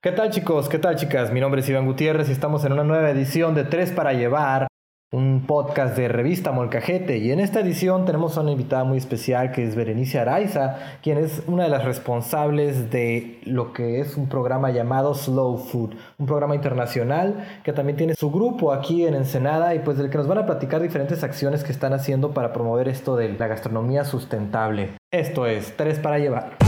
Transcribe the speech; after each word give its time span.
¿Qué 0.00 0.12
tal 0.12 0.30
chicos? 0.30 0.68
¿Qué 0.68 0.78
tal 0.78 0.94
chicas? 0.94 1.32
Mi 1.32 1.40
nombre 1.40 1.60
es 1.60 1.68
Iván 1.68 1.84
Gutiérrez 1.84 2.28
y 2.28 2.32
estamos 2.32 2.64
en 2.64 2.72
una 2.72 2.84
nueva 2.84 3.10
edición 3.10 3.56
de 3.56 3.64
Tres 3.64 3.90
para 3.90 4.12
Llevar, 4.12 4.68
un 5.10 5.44
podcast 5.44 5.96
de 5.96 6.06
revista 6.06 6.52
Molcajete. 6.52 7.18
Y 7.18 7.32
en 7.32 7.40
esta 7.40 7.58
edición 7.58 8.04
tenemos 8.04 8.38
a 8.38 8.42
una 8.42 8.52
invitada 8.52 8.84
muy 8.84 8.96
especial 8.96 9.50
que 9.50 9.64
es 9.64 9.74
Berenice 9.74 10.20
Araiza, 10.20 10.76
quien 11.02 11.18
es 11.18 11.42
una 11.48 11.64
de 11.64 11.70
las 11.70 11.84
responsables 11.84 12.92
de 12.92 13.40
lo 13.42 13.72
que 13.72 13.98
es 13.98 14.16
un 14.16 14.28
programa 14.28 14.70
llamado 14.70 15.16
Slow 15.16 15.58
Food, 15.58 15.96
un 16.16 16.26
programa 16.26 16.54
internacional 16.54 17.60
que 17.64 17.72
también 17.72 17.96
tiene 17.96 18.14
su 18.14 18.30
grupo 18.30 18.72
aquí 18.72 19.04
en 19.04 19.16
Ensenada 19.16 19.74
y 19.74 19.80
pues 19.80 19.98
del 19.98 20.10
que 20.10 20.18
nos 20.18 20.28
van 20.28 20.38
a 20.38 20.46
platicar 20.46 20.80
diferentes 20.80 21.24
acciones 21.24 21.64
que 21.64 21.72
están 21.72 21.92
haciendo 21.92 22.30
para 22.30 22.52
promover 22.52 22.86
esto 22.86 23.16
de 23.16 23.30
la 23.30 23.48
gastronomía 23.48 24.04
sustentable. 24.04 24.90
Esto 25.10 25.44
es 25.46 25.76
Tres 25.76 25.98
para 25.98 26.20
Llevar. 26.20 26.67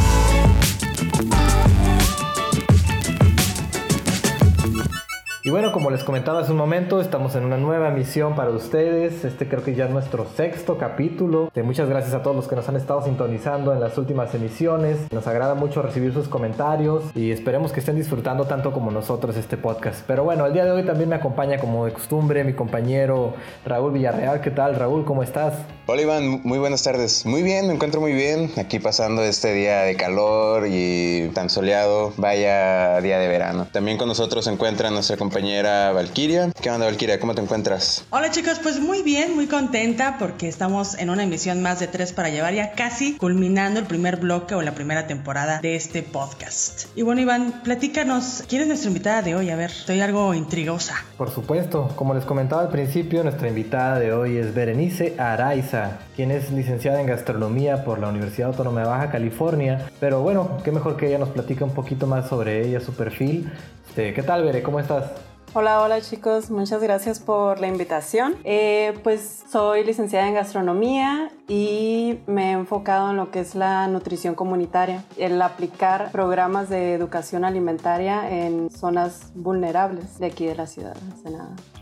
Y 5.51 5.53
bueno, 5.53 5.73
como 5.73 5.91
les 5.91 6.05
comentaba 6.05 6.39
hace 6.39 6.53
un 6.53 6.59
momento, 6.59 7.01
estamos 7.01 7.35
en 7.35 7.45
una 7.45 7.57
nueva 7.57 7.91
misión 7.91 8.37
para 8.37 8.51
ustedes. 8.51 9.25
Este 9.25 9.49
creo 9.49 9.65
que 9.65 9.75
ya 9.75 9.87
es 9.87 9.91
nuestro 9.91 10.25
sexto 10.37 10.79
capítulo. 10.79 11.51
Eh, 11.57 11.65
muchas 11.65 11.89
gracias 11.89 12.15
a 12.15 12.23
todos 12.23 12.37
los 12.37 12.47
que 12.47 12.55
nos 12.55 12.69
han 12.69 12.77
estado 12.77 13.03
sintonizando 13.03 13.73
en 13.73 13.81
las 13.81 13.99
últimas 13.99 14.33
emisiones. 14.33 15.11
Nos 15.11 15.27
agrada 15.27 15.57
mucho 15.57 15.83
recibir 15.83 16.13
sus 16.13 16.29
comentarios 16.29 17.03
y 17.17 17.33
esperemos 17.33 17.73
que 17.73 17.81
estén 17.81 17.97
disfrutando 17.97 18.45
tanto 18.45 18.73
como 18.73 18.93
nosotros 18.93 19.37
este 19.37 19.57
podcast. 19.57 20.05
Pero 20.07 20.23
bueno, 20.23 20.47
el 20.47 20.53
día 20.53 20.65
de 20.65 20.71
hoy 20.71 20.85
también 20.85 21.09
me 21.09 21.17
acompaña 21.17 21.59
como 21.59 21.85
de 21.85 21.95
costumbre 21.95 22.45
mi 22.45 22.53
compañero 22.53 23.35
Raúl 23.67 23.93
Villarreal. 23.93 24.41
¿Qué 24.43 24.53
tal, 24.53 24.77
Raúl? 24.77 25.05
¿Cómo 25.05 25.25
estás? 25.25 25.55
Hola 25.87 26.03
Iván, 26.03 26.43
muy 26.45 26.61
buenas 26.61 26.85
tardes. 26.85 27.27
Muy 27.27 27.43
bien, 27.43 27.67
me 27.67 27.75
encuentro 27.75 28.01
muy 28.01 28.13
bien. 28.13 28.53
Aquí 28.57 28.79
pasando 28.79 29.25
este 29.25 29.53
día 29.53 29.81
de 29.81 29.97
calor 29.97 30.69
y 30.71 31.29
tan 31.35 31.51
soleado. 31.51 32.13
Vaya 32.19 33.01
día 33.01 33.19
de 33.19 33.27
verano. 33.27 33.67
También 33.73 33.99
con 33.99 34.07
nosotros 34.07 34.45
se 34.45 34.53
encuentra 34.53 34.93
nuestra 34.93 35.17
compañera 35.17 35.40
compañera 35.41 35.91
Valkyria. 35.93 36.53
¿Qué 36.61 36.71
onda, 36.71 36.85
Valkyria? 36.85 37.19
¿Cómo 37.19 37.35
te 37.35 37.41
encuentras? 37.41 38.05
Hola, 38.11 38.31
chicos, 38.31 38.59
pues 38.63 38.79
muy 38.79 39.01
bien, 39.01 39.35
muy 39.35 39.47
contenta 39.47 40.17
porque 40.19 40.47
estamos 40.47 40.99
en 40.99 41.09
una 41.09 41.23
emisión 41.23 41.63
más 41.63 41.81
de 41.81 41.87
tres 41.87 42.13
para 42.13 42.29
llevar 42.29 42.53
ya 42.53 42.73
casi 42.73 43.17
culminando 43.17 43.81
el 43.81 43.87
primer 43.87 44.19
bloque 44.19 44.55
o 44.55 44.61
la 44.61 44.73
primera 44.73 45.07
temporada 45.07 45.61
de 45.63 45.77
este 45.77 46.03
podcast. 46.03 46.95
Y 46.95 47.01
bueno, 47.01 47.23
Iván, 47.23 47.63
platícanos, 47.65 48.45
¿quién 48.51 48.61
es 48.61 48.69
nuestra 48.69 48.89
invitada 48.89 49.23
de 49.23 49.35
hoy? 49.35 49.49
A 49.49 49.57
ver, 49.57 49.71
estoy 49.71 50.03
algo 50.03 50.35
intrigosa. 50.35 50.97
Por 51.17 51.31
supuesto, 51.31 51.89
como 51.97 52.13
les 52.13 52.27
comentaba 52.27 52.61
al 52.61 52.69
principio, 52.69 53.23
nuestra 53.23 53.49
invitada 53.49 53.99
de 53.99 54.13
hoy 54.13 54.37
es 54.37 54.53
Berenice 54.55 55.15
Araiza, 55.19 56.01
quien 56.17 56.33
es 56.33 56.51
licenciada 56.51 57.01
en 57.01 57.07
gastronomía 57.07 57.83
por 57.83 57.99
la 57.99 58.09
Universidad 58.09 58.51
Autónoma 58.51 58.83
de 58.83 58.89
Baja 58.89 59.11
California. 59.11 59.89
Pero 60.01 60.21
bueno, 60.21 60.59
qué 60.63 60.71
mejor 60.71 60.99
que 60.99 61.07
ella 61.07 61.17
nos 61.17 61.31
platique 61.31 61.65
un 61.65 61.73
poquito 61.73 62.07
más 62.07 62.29
sobre 62.29 62.67
ella, 62.67 62.81
su 62.81 62.93
perfil 62.93 63.51
este, 63.91 64.15
¿Qué 64.15 64.23
tal, 64.23 64.45
Bere? 64.45 64.63
¿Cómo 64.63 64.79
estás? 64.79 65.11
Hola, 65.53 65.83
hola 65.83 66.01
chicos, 66.01 66.49
muchas 66.49 66.81
gracias 66.81 67.19
por 67.19 67.61
la 67.61 67.67
invitación. 67.67 68.37
Eh, 68.45 68.97
pues 69.03 69.43
soy 69.51 69.83
licenciada 69.83 70.29
en 70.29 70.35
gastronomía 70.35 71.33
y 71.49 72.21
me 72.29 72.51
he 72.51 72.53
enfocado 72.53 73.11
en 73.11 73.17
lo 73.17 73.33
que 73.33 73.41
es 73.41 73.57
la 73.57 73.89
nutrición 73.89 74.37
comunitaria, 74.37 75.03
el 75.17 75.43
aplicar 75.43 76.13
programas 76.13 76.69
de 76.69 76.95
educación 76.95 77.45
alimentaria 77.45 78.31
en 78.31 78.71
zonas 78.71 79.33
vulnerables 79.35 80.21
de 80.21 80.27
aquí 80.27 80.47
de 80.47 80.55
la 80.55 80.69
ciudad. 80.69 80.95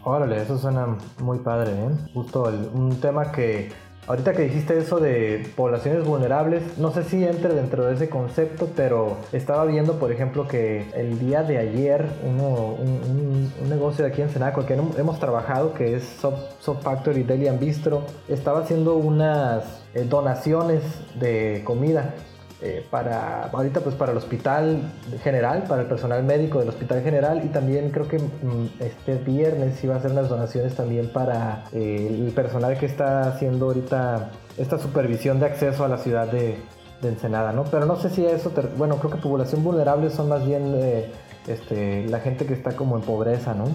Órale, 0.03 0.41
eso 0.41 0.57
suena 0.57 0.97
muy 1.21 1.41
padre, 1.41 1.73
¿eh? 1.73 1.91
Justo 2.15 2.51
un 2.73 2.99
tema 3.03 3.33
que 3.33 3.71
Ahorita 4.09 4.33
que 4.33 4.45
dijiste 4.45 4.79
eso 4.79 5.01
de 5.01 5.47
poblaciones 5.55 6.03
vulnerables, 6.03 6.79
no 6.79 6.91
sé 6.93 7.05
si 7.05 7.23
entre 7.23 7.53
dentro 7.53 7.85
de 7.85 7.95
ese 7.95 8.09
concepto, 8.09 8.71
pero 8.75 9.19
estaba 9.33 9.67
viendo, 9.67 9.99
por 9.99 10.11
ejemplo, 10.11 10.49
que 10.49 10.87
el 10.95 11.19
día 11.19 11.43
de 11.43 11.59
ayer 11.59 12.07
un, 12.25 13.53
negocio 13.69 14.07
de 14.07 14.11
aquí 14.11 14.23
en 14.23 14.31
Senaco 14.31 14.65
que 14.65 14.73
hemos 14.73 15.21
trabajado, 15.21 15.75
que 15.75 15.97
es 15.97 16.05
Soft, 16.05 16.83
Factory 16.83 17.23
Deli 17.23 17.49
and 17.49 17.61
Bistro, 17.61 18.05
estaba 18.29 18.61
haciendo 18.61 18.97
unas 18.97 19.83
eh, 19.93 20.05
donaciones 20.09 20.83
de 21.21 21.61
comida 21.65 22.15
eh, 22.61 22.85
para 22.91 23.45
ahorita 23.45 23.79
pues 23.83 23.95
para 23.95 24.11
el 24.11 24.19
hospital 24.19 24.81
general, 25.23 25.63
para 25.69 25.83
el 25.83 25.87
personal 25.87 26.25
médico 26.25 26.59
del 26.59 26.71
hospital 26.71 27.03
general 27.05 27.41
y 27.45 27.51
también 27.51 27.91
creo 27.91 28.09
que 28.09 28.19
mm, 28.19 28.81
este 28.81 29.15
viernes 29.15 29.83
iba 29.85 29.95
a 29.95 29.99
hacer 29.99 30.11
unas 30.11 30.29
donaciones 30.29 30.75
también 30.75 31.13
para 31.13 31.63
eh, 31.73 32.09
el 32.11 32.33
personal 32.33 32.77
que 32.77 32.87
está 32.87 33.29
haciendo 33.29 33.67
ahorita 33.67 34.31
esta 34.57 34.77
supervisión 34.77 35.39
de 35.39 35.47
acceso 35.47 35.85
a 35.85 35.89
la 35.89 35.99
ciudad 35.99 36.27
de, 36.27 36.59
Ensenada, 37.01 37.53
¿no? 37.53 37.63
Pero 37.63 37.87
no 37.87 37.95
sé 37.95 38.11
si 38.11 38.27
eso, 38.27 38.53
bueno, 38.77 38.97
creo 38.97 39.13
que 39.13 39.19
población 39.19 39.63
vulnerable 39.63 40.11
son 40.11 40.29
más 40.29 40.45
bien 40.45 40.75
eh, 40.75 41.13
este, 41.47 42.05
la 42.09 42.19
gente 42.19 42.45
que 42.45 42.55
está 42.55 42.75
como 42.75 42.97
en 42.97 43.03
pobreza, 43.03 43.55
¿no? 43.55 43.67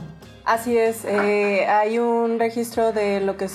Así 0.43 0.77
es, 0.77 1.05
hay 1.05 1.99
un 1.99 2.37
registro 2.37 2.91
de 2.91 3.21
lo 3.21 3.37
que 3.37 3.47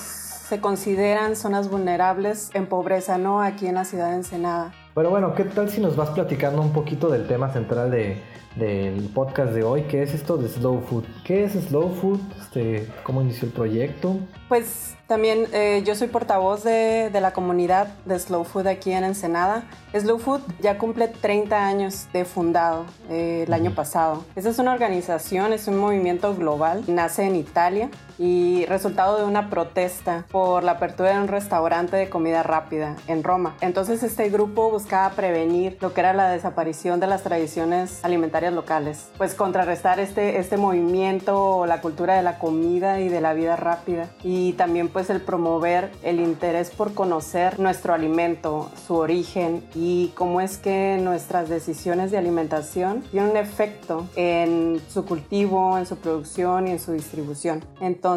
se 0.49 0.59
consideran 0.59 1.35
zonas 1.35 1.69
vulnerables 1.69 2.49
en 2.55 2.65
pobreza, 2.65 3.19
¿no? 3.19 3.43
Aquí 3.43 3.67
en 3.67 3.75
la 3.75 3.85
ciudad 3.85 4.09
de 4.09 4.15
Ensenada. 4.15 4.73
Pero 4.99 5.11
bueno, 5.11 5.33
¿qué 5.33 5.45
tal 5.45 5.69
si 5.69 5.79
nos 5.79 5.95
vas 5.95 6.09
platicando 6.09 6.61
un 6.61 6.73
poquito 6.73 7.07
del 7.07 7.25
tema 7.25 7.53
central 7.53 7.89
de, 7.89 8.21
del 8.57 9.09
podcast 9.15 9.53
de 9.53 9.63
hoy, 9.63 9.83
que 9.83 10.03
es 10.03 10.13
esto 10.13 10.35
de 10.35 10.49
Slow 10.49 10.81
Food? 10.81 11.05
¿Qué 11.23 11.45
es 11.45 11.53
Slow 11.53 11.93
Food? 11.93 12.19
Este, 12.37 12.85
¿Cómo 13.03 13.21
inició 13.21 13.47
el 13.47 13.53
proyecto? 13.53 14.17
Pues 14.49 14.97
también 15.07 15.47
eh, 15.53 15.83
yo 15.85 15.95
soy 15.95 16.09
portavoz 16.09 16.65
de, 16.65 17.09
de, 17.13 17.21
la 17.21 17.31
comunidad 17.31 17.87
de 18.03 18.19
Slow 18.19 18.43
Food 18.43 18.67
aquí 18.67 18.91
en 18.91 19.05
Ensenada. 19.05 19.63
Slow 19.97 20.19
Food 20.19 20.41
ya 20.59 20.77
cumple 20.77 21.07
30 21.07 21.65
años 21.65 22.09
de 22.11 22.25
fundado 22.25 22.83
eh, 23.09 23.45
el 23.47 23.53
año 23.53 23.71
pasado. 23.73 24.25
Esta 24.35 24.49
es 24.49 24.59
una 24.59 24.73
organización, 24.73 25.53
es 25.53 25.69
un 25.69 25.77
movimiento 25.77 26.35
global, 26.35 26.83
nace 26.87 27.23
en 27.23 27.37
Italia 27.37 27.89
y 28.19 28.65
resultado 28.65 29.17
de 29.17 29.23
una 29.23 29.49
protesta 29.49 30.25
por 30.29 30.63
la 30.63 30.73
apertura 30.73 31.13
de 31.13 31.19
un 31.21 31.29
restaurante 31.29 31.95
de 31.95 32.09
comida 32.09 32.43
rápida 32.43 32.97
en 33.07 33.23
Roma. 33.23 33.55
Entonces 33.61 34.03
este 34.03 34.29
grupo 34.29 34.69
buscaba 34.69 35.09
prevenir 35.11 35.77
lo 35.79 35.93
que 35.93 36.01
era 36.01 36.13
la 36.13 36.29
desaparición 36.29 36.99
de 36.99 37.07
las 37.07 37.23
tradiciones 37.23 38.03
alimentarias 38.03 38.53
locales, 38.53 39.07
pues 39.17 39.33
contrarrestar 39.33 39.99
este, 39.99 40.37
este 40.37 40.57
movimiento, 40.57 41.65
la 41.65 41.79
cultura 41.79 42.15
de 42.15 42.23
la 42.23 42.37
comida 42.37 42.99
y 42.99 43.07
de 43.07 43.21
la 43.21 43.33
vida 43.33 43.55
rápida 43.55 44.09
y 44.21 44.53
también 44.53 44.89
pues 44.89 45.09
el 45.09 45.21
promover 45.21 45.91
el 46.03 46.19
interés 46.19 46.69
por 46.69 46.93
conocer 46.93 47.59
nuestro 47.59 47.93
alimento, 47.93 48.69
su 48.85 48.95
origen 48.95 49.63
y 49.73 50.09
cómo 50.15 50.41
es 50.41 50.57
que 50.57 50.99
nuestras 51.01 51.47
decisiones 51.47 52.11
de 52.11 52.17
alimentación 52.17 53.01
tienen 53.11 53.31
un 53.31 53.37
efecto 53.37 54.07
en 54.17 54.81
su 54.89 55.05
cultivo, 55.05 55.77
en 55.77 55.85
su 55.85 55.95
producción 55.95 56.67
y 56.67 56.71
en 56.71 56.79
su 56.79 56.91
distribución. 56.91 57.63
Entonces 57.79 58.08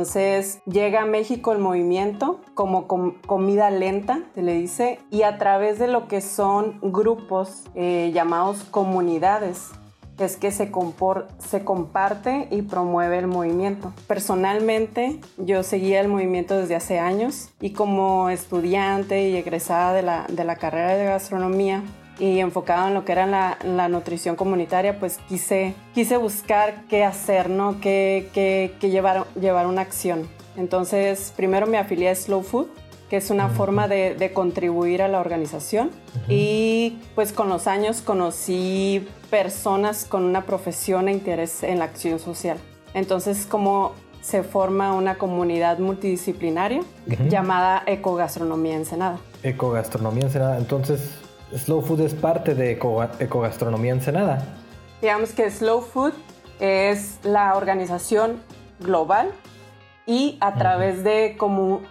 llega 0.66 1.02
a 1.02 1.06
México 1.06 1.52
el 1.52 1.58
movimiento 1.58 2.40
como 2.54 2.86
comida 2.86 3.70
lenta, 3.70 4.20
se 4.34 4.42
le 4.42 4.54
dice, 4.54 5.00
y 5.10 5.22
a 5.22 5.38
través 5.38 5.78
de 5.78 5.88
lo 5.88 6.08
que 6.08 6.20
son 6.20 6.78
grupos 6.82 7.64
eh, 7.74 8.10
llamados 8.14 8.64
comunidades 8.64 9.70
es 10.18 10.36
que 10.36 10.50
se, 10.50 10.70
comparte 10.70 12.48
y 12.50 12.62
promueve 12.62 13.18
el 13.18 13.26
movimiento. 13.26 13.92
Personalmente, 14.06 15.20
yo 15.36 15.62
seguía 15.62 16.00
el 16.00 16.08
movimiento 16.08 16.56
desde 16.56 16.76
hace 16.76 16.98
años 16.98 17.50
y 17.60 17.72
como 17.72 18.28
estudiante 18.30 19.28
y 19.28 19.36
egresada 19.36 19.92
de 20.28 20.44
la 20.44 20.56
carrera 20.56 20.94
de 20.94 21.04
gastronomía, 21.06 21.82
y 22.22 22.38
enfocado 22.38 22.86
en 22.86 22.94
lo 22.94 23.04
que 23.04 23.10
era 23.10 23.26
la, 23.26 23.58
la, 23.64 23.88
nutrición 23.88 24.36
comunitaria, 24.36 25.00
pues 25.00 25.18
quise, 25.28 25.74
quise 25.92 26.16
buscar 26.16 26.84
qué 26.88 27.02
hacer, 27.02 27.50
¿no? 27.50 27.80
Qué, 27.80 28.30
qué, 28.32 28.76
qué 28.78 28.90
llevar, 28.90 29.26
llevar 29.34 29.66
una 29.66 29.80
acción. 29.80 30.28
Entonces, 30.56 31.32
primero 31.36 31.66
me 31.66 31.78
afilié 31.78 32.10
a 32.10 32.14
Slow 32.14 32.44
Food, 32.44 32.68
que 33.10 33.16
es 33.16 33.30
una 33.30 33.48
forma 33.48 33.88
de, 33.88 34.14
de 34.14 34.32
contribuir 34.32 35.02
a 35.02 35.08
la 35.08 35.18
organización. 35.18 35.90
Y 36.28 37.00
pues 37.16 37.32
con 37.32 37.48
los 37.48 37.66
años 37.66 38.02
conocí 38.02 39.04
personas 39.28 40.04
con 40.04 40.22
una 40.22 40.42
profesión 40.42 41.08
e 41.08 41.12
interés 41.12 41.64
en 41.64 41.80
la 41.80 41.86
acción 41.86 42.20
social. 42.20 42.56
Entonces, 42.94 43.46
como 43.46 43.94
se 44.20 44.44
forma 44.44 44.92
una 44.92 45.18
comunidad 45.18 45.80
multidisciplinaria 45.80 46.82
llamada 47.28 47.82
Ecogastronomía 47.84 48.76
Ensenada. 48.76 49.18
Ecogastronomía 49.42 50.26
Ensenada. 50.26 50.56
Entonces, 50.58 51.21
Slow 51.56 51.82
Food 51.82 52.00
es 52.00 52.14
parte 52.14 52.54
de 52.54 52.72
Ecogastronomía 52.72 53.92
Ensenada. 53.92 54.42
Digamos 55.00 55.32
que 55.32 55.50
Slow 55.50 55.82
Food 55.82 56.12
es 56.60 57.18
la 57.24 57.56
organización 57.56 58.40
global 58.80 59.30
y 60.06 60.38
a 60.40 60.54
través 60.54 61.04
de 61.04 61.36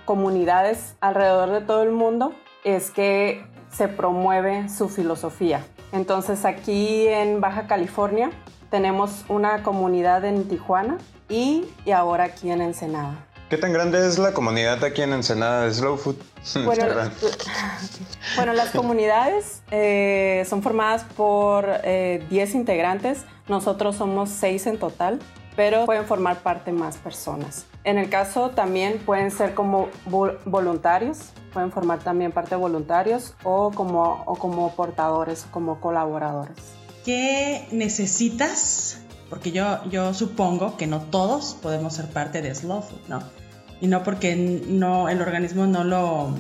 comunidades 0.06 0.96
alrededor 1.00 1.52
de 1.52 1.62
todo 1.62 1.84
el 1.84 1.92
mundo 1.92 2.34
es 2.64 2.90
que 2.90 3.46
se 3.72 3.88
promueve 3.88 4.68
su 4.70 4.90
filosofía. 4.90 5.64
Entonces 5.92 6.46
aquí 6.46 7.08
en 7.08 7.42
Baja 7.42 7.68
California 7.68 8.32
tenemos 8.70 9.26
una 9.30 9.64
comunidad 9.64 10.26
en 10.26 10.48
Tijuana 10.48 10.98
y, 11.30 11.66
ahora 11.94 12.26
aquí 12.26 12.50
en 12.50 12.62
Ensenada. 12.62 13.28
¿Qué 13.52 13.58
tan 13.58 13.74
grande 13.74 14.08
es 14.08 14.18
la 14.18 14.32
comunidad 14.32 14.82
aquí 14.82 15.02
en 15.02 15.12
Ensenada 15.12 15.66
de 15.66 15.74
Slow 15.74 15.98
Food? 15.98 16.16
Bueno, 18.38 18.54
las 18.54 18.70
comunidades 18.70 19.62
eh, 19.72 20.46
son 20.50 20.64
formadas 20.64 21.04
por 21.18 21.66
10 21.66 21.84
eh, 21.84 22.50
integrantes. 22.54 23.26
Nosotros 23.50 23.98
somos 23.98 24.30
6 24.30 24.68
en 24.68 24.80
total, 24.80 25.20
pero 25.58 25.86
pueden 25.86 26.06
formar 26.06 26.42
parte 26.42 26.72
más 26.72 26.96
personas. 26.96 27.66
En 27.84 27.98
el 27.98 28.08
caso 28.10 28.52
también 28.52 29.00
pueden 29.00 29.32
ser 29.32 29.54
como 29.54 29.90
voluntarios, 30.46 31.32
pueden 31.52 31.74
formar 31.74 32.00
también 32.00 32.32
parte 32.32 32.52
de 32.52 32.56
voluntarios 32.56 33.34
o 33.44 33.72
como, 33.72 34.24
o 34.28 34.36
como 34.36 34.74
portadores, 34.78 35.46
como 35.52 35.82
colaboradores. 35.82 36.56
¿Qué 37.04 37.68
necesitas? 37.72 39.02
Porque 39.30 39.52
yo, 39.52 39.84
yo 39.90 40.14
supongo 40.14 40.78
que 40.78 40.88
no 40.88 41.02
todos 41.02 41.58
podemos 41.62 41.94
ser 41.94 42.08
parte 42.08 42.42
de 42.42 42.56
Slow 42.56 42.82
Food, 42.82 43.08
¿no? 43.10 43.41
Y 43.82 43.88
no 43.88 44.04
porque 44.04 44.36
no, 44.36 45.10
el 45.10 45.22
organismo 45.22 45.66
no 45.66 45.84
lo, 45.84 46.36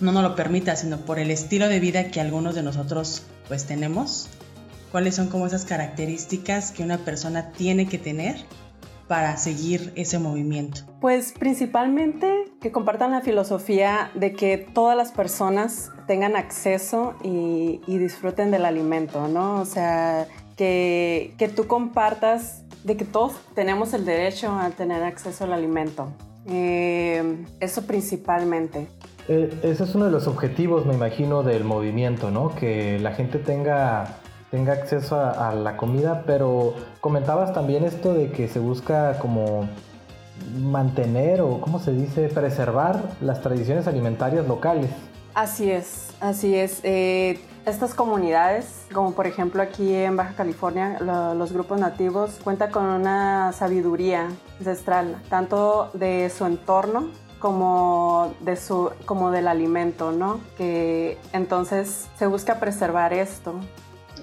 no 0.00 0.12
nos 0.12 0.22
lo 0.22 0.34
permita, 0.34 0.74
sino 0.76 0.98
por 0.98 1.18
el 1.18 1.30
estilo 1.30 1.68
de 1.68 1.78
vida 1.78 2.10
que 2.10 2.20
algunos 2.20 2.54
de 2.54 2.62
nosotros 2.62 3.22
pues 3.46 3.66
tenemos. 3.66 4.28
¿Cuáles 4.90 5.14
son 5.14 5.28
como 5.28 5.46
esas 5.46 5.64
características 5.64 6.72
que 6.72 6.82
una 6.82 6.98
persona 6.98 7.52
tiene 7.52 7.86
que 7.86 7.98
tener 7.98 8.36
para 9.06 9.36
seguir 9.36 9.92
ese 9.94 10.18
movimiento? 10.18 10.82
Pues 11.00 11.32
principalmente 11.38 12.44
que 12.60 12.72
compartan 12.72 13.10
la 13.10 13.20
filosofía 13.20 14.10
de 14.14 14.32
que 14.32 14.56
todas 14.56 14.96
las 14.96 15.12
personas 15.12 15.90
tengan 16.06 16.34
acceso 16.34 17.14
y, 17.22 17.80
disfruten 17.86 18.50
del 18.50 18.64
alimento, 18.64 19.28
¿no? 19.28 19.60
O 19.60 19.64
sea, 19.64 20.26
que, 20.56 21.34
que 21.38 21.48
tú 21.48 21.66
compartas 21.66 22.62
de 22.84 22.96
que 22.96 23.04
todos 23.04 23.34
tenemos 23.54 23.92
el 23.94 24.04
derecho 24.04 24.52
a 24.52 24.70
tener 24.70 25.02
acceso 25.02 25.44
al 25.44 25.52
alimento. 25.52 26.12
Eh, 26.46 27.44
eso 27.60 27.82
principalmente. 27.82 28.88
Eh, 29.28 29.54
ese 29.62 29.84
es 29.84 29.94
uno 29.94 30.06
de 30.06 30.10
los 30.10 30.26
objetivos, 30.26 30.86
me 30.86 30.94
imagino, 30.94 31.42
del 31.42 31.64
movimiento, 31.64 32.30
¿no? 32.30 32.54
Que 32.54 32.98
la 32.98 33.12
gente 33.12 33.38
tenga, 33.38 34.18
tenga 34.50 34.72
acceso 34.72 35.20
a, 35.20 35.54
la 35.54 35.76
comida, 35.76 36.24
pero 36.26 36.74
comentabas 37.00 37.52
también 37.52 37.84
esto 37.84 38.14
de 38.14 38.30
que 38.30 38.48
se 38.48 38.58
busca 38.58 39.18
como 39.18 39.68
mantener 40.58 41.42
o, 41.42 41.60
¿cómo 41.60 41.78
se 41.78 41.92
dice?, 41.92 42.28
preservar 42.28 43.10
las 43.20 43.42
tradiciones 43.42 43.86
alimentarias 43.86 44.48
locales. 44.48 44.90
Así 45.34 45.70
es, 45.70 46.08
así 46.20 46.56
es. 46.56 46.80
Eh, 46.82 47.38
estas 47.70 47.94
comunidades, 47.94 48.86
como 48.92 49.12
por 49.12 49.26
ejemplo 49.26 49.62
aquí 49.62 49.94
en 49.94 50.16
Baja 50.16 50.34
California, 50.34 50.98
los 51.00 51.52
grupos 51.52 51.78
nativos 51.80 52.38
cuentan 52.42 52.70
con 52.70 52.84
una 52.84 53.52
sabiduría 53.52 54.28
ancestral, 54.58 55.22
tanto 55.28 55.90
de 55.94 56.30
su 56.30 56.44
entorno 56.44 57.08
como, 57.38 58.34
de 58.40 58.56
su, 58.56 58.92
como 59.06 59.30
del 59.30 59.48
alimento, 59.48 60.12
¿no? 60.12 60.40
Que 60.56 61.18
entonces 61.32 62.08
se 62.18 62.26
busca 62.26 62.60
preservar 62.60 63.12
esto. 63.12 63.54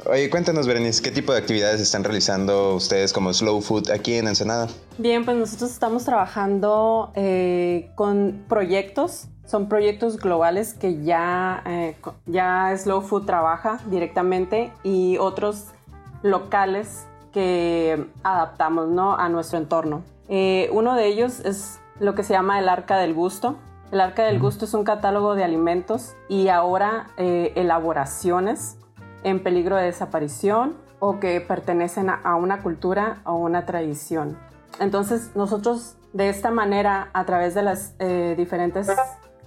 Oye, 0.09 0.29
cuéntanos, 0.29 0.67
Berenice, 0.67 1.01
¿qué 1.01 1.11
tipo 1.11 1.33
de 1.33 1.39
actividades 1.39 1.81
están 1.81 2.05
realizando 2.05 2.75
ustedes 2.75 3.11
como 3.11 3.33
Slow 3.33 3.59
Food 3.59 3.91
aquí 3.91 4.13
en 4.13 4.27
Ensenada? 4.27 4.69
Bien, 4.97 5.25
pues 5.25 5.35
nosotros 5.35 5.69
estamos 5.69 6.05
trabajando 6.05 7.11
eh, 7.15 7.91
con 7.95 8.45
proyectos 8.47 9.27
son 9.45 9.69
proyectos 9.69 10.17
globales 10.17 10.73
que 10.73 11.03
ya, 11.03 11.61
eh, 11.65 11.95
ya 12.25 12.73
Slow 12.77 13.01
Food 13.01 13.25
trabaja 13.25 13.79
directamente 13.89 14.73
y 14.83 15.17
otros 15.17 15.67
locales 16.21 17.05
que 17.31 18.07
adaptamos 18.23 18.89
¿no? 18.89 19.17
a 19.17 19.29
nuestro 19.29 19.57
entorno. 19.57 20.03
Eh, 20.27 20.69
uno 20.73 20.95
de 20.95 21.07
ellos 21.07 21.39
es 21.41 21.79
lo 21.99 22.13
que 22.13 22.23
se 22.23 22.33
llama 22.33 22.59
el 22.59 22.67
Arca 22.67 22.97
del 22.97 23.13
Gusto. 23.13 23.55
El 23.93 24.01
Arca 24.01 24.23
del 24.23 24.39
Gusto 24.39 24.65
es 24.65 24.73
un 24.73 24.83
catálogo 24.83 25.35
de 25.35 25.45
alimentos 25.45 26.15
y 26.27 26.49
ahora 26.49 27.07
elaboraciones 27.17 28.75
en 29.23 29.43
peligro 29.43 29.75
de 29.75 29.85
desaparición 29.85 30.75
o 30.99 31.19
que 31.19 31.41
pertenecen 31.41 32.09
a, 32.09 32.35
una 32.35 32.63
cultura 32.63 33.21
o 33.23 33.35
una 33.35 33.65
tradición. 33.65 34.37
Entonces 34.79 35.31
nosotros 35.35 35.95
de 36.13 36.29
esta 36.29 36.51
manera, 36.51 37.09
a 37.13 37.25
través 37.25 37.53
de 37.53 37.61
las 37.61 37.95
diferentes 38.37 38.87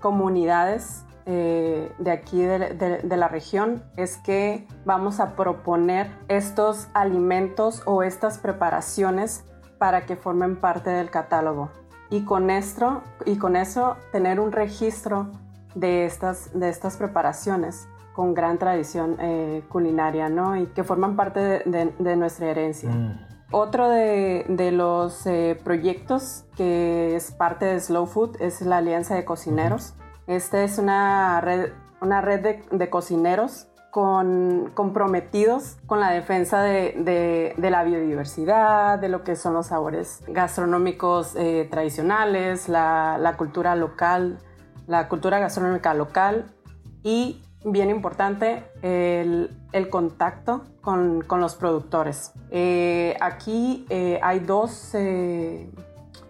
comunidades 0.00 1.05
eh, 1.32 1.93
de 1.99 2.11
aquí 2.11 2.43
de, 2.43 3.02
la 3.05 3.28
región 3.28 3.84
es 3.96 4.17
que 4.17 4.67
vamos 4.84 5.20
a 5.20 5.37
proponer 5.37 6.11
estos 6.28 6.88
alimentos 6.94 7.82
o 7.84 8.02
estas 8.02 8.38
preparaciones 8.38 9.44
para 9.78 10.06
que 10.06 10.17
formen 10.17 10.56
parte 10.56 10.90
del 10.90 11.11
catálogo. 11.11 11.70
Y 12.11 12.25
con 12.25 12.50
esto, 12.50 13.02
y 13.26 13.37
con 13.37 13.55
eso 13.55 13.96
tener 14.11 14.40
un 14.40 14.50
registro 14.50 15.31
de 15.75 16.05
estas, 16.05 16.58
de 16.58 16.69
estas 16.69 16.96
preparaciones 16.96 17.87
con 18.20 18.34
gran 18.34 18.58
tradición 18.58 19.17
eh, 19.19 19.62
culinaria, 19.70 20.28
¿no? 20.28 20.55
Y 20.55 20.67
que 20.67 20.84
forman 20.84 21.17
parte 21.17 21.40
de, 21.64 22.17
nuestra 22.17 22.50
herencia. 22.50 22.90
Mm. 22.90 23.19
Otro 23.50 23.88
de, 23.88 24.70
los 24.72 25.26
eh, 25.26 25.58
proyectos 25.64 26.44
que 26.55 27.17
es 27.17 27.32
parte 27.32 27.64
de 27.64 27.81
Slow 27.81 28.05
Food 28.05 28.37
es 28.38 28.61
la 28.61 28.76
Alianza 28.76 29.14
de 29.14 29.25
Cocineros. 29.25 29.94
Esta 30.26 30.62
es 30.62 30.78
una 30.78 31.40
red, 31.40 31.70
una 32.02 32.20
red 32.20 32.58
de, 32.70 32.90
cocineros 32.90 33.69
con, 33.90 34.70
comprometidos 34.75 35.78
con 35.87 35.99
la 35.99 36.11
defensa 36.11 36.61
de, 36.61 37.55
la 37.56 37.84
biodiversidad, 37.84 38.99
de 38.99 39.08
lo 39.08 39.25
que 39.25 39.34
son 39.34 39.55
los 39.55 39.69
sabores 39.69 40.22
gastronómicos 40.28 41.37
eh, 41.37 41.67
tradicionales, 41.70 42.69
la, 42.69 43.34
cultura 43.38 43.76
local, 43.76 44.40
la 44.87 45.08
cultura 45.08 45.38
gastronómica 45.38 45.94
local 45.94 46.55
y 47.02 47.40
bien 47.64 47.90
importante, 47.90 48.64
el, 48.82 49.50
contacto 49.90 50.64
con, 50.80 51.24
los 51.28 51.54
productores. 51.54 52.32
Eh, 52.50 53.16
aquí 53.20 53.86
eh, 53.90 54.18
hay 54.22 54.40
dos, 54.40 54.90
eh, 54.94 55.68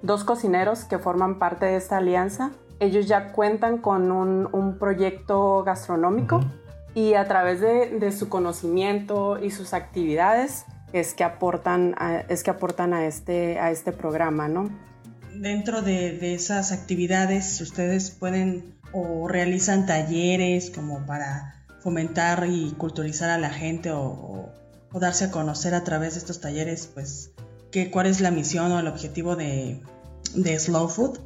dos, 0.02 0.24
cocineros 0.24 0.84
que 0.84 0.98
forman 0.98 1.38
parte 1.38 1.66
de 1.66 1.76
esta 1.76 1.98
alianza. 1.98 2.50
Ellos 2.80 3.06
ya 3.06 3.32
cuentan 3.32 3.78
con 3.78 4.10
un, 4.10 4.76
proyecto 4.78 5.62
gastronómico 5.64 6.40
y 6.94 7.14
a 7.14 7.26
través 7.26 7.60
de, 7.60 8.12
su 8.12 8.28
conocimiento 8.28 9.38
y 9.42 9.50
sus 9.50 9.74
actividades 9.74 10.64
es 10.92 11.14
que 11.14 11.22
aportan 11.22 11.94
a, 11.98 12.20
es 12.28 12.42
que 12.42 12.50
aportan 12.50 12.94
a, 12.94 13.06
este, 13.06 13.60
a 13.60 13.70
este 13.70 13.92
programa, 13.92 14.48
¿no? 14.48 14.68
Dentro 15.34 15.82
de, 15.82 16.18
de 16.18 16.34
esas 16.34 16.72
actividades, 16.72 17.60
ustedes 17.60 18.10
pueden 18.10 18.79
o 18.92 19.28
realizan 19.28 19.86
talleres 19.86 20.70
como 20.70 21.06
para 21.06 21.54
fomentar 21.80 22.46
y 22.48 22.72
culturizar 22.76 23.30
a 23.30 23.38
la 23.38 23.50
gente 23.50 23.90
o, 23.92 24.50
darse 24.92 25.26
a 25.26 25.30
conocer 25.30 25.74
a 25.74 25.84
través 25.84 26.14
de 26.14 26.18
estos 26.18 26.40
talleres, 26.40 26.90
pues, 26.92 27.32
¿qué, 27.70 27.90
¿cuál 27.90 28.06
es 28.06 28.20
la 28.20 28.30
misión 28.30 28.72
o 28.72 28.80
el 28.80 28.88
objetivo 28.88 29.36
de, 29.36 29.80
Slow 30.34 30.88
Food? 30.88 31.20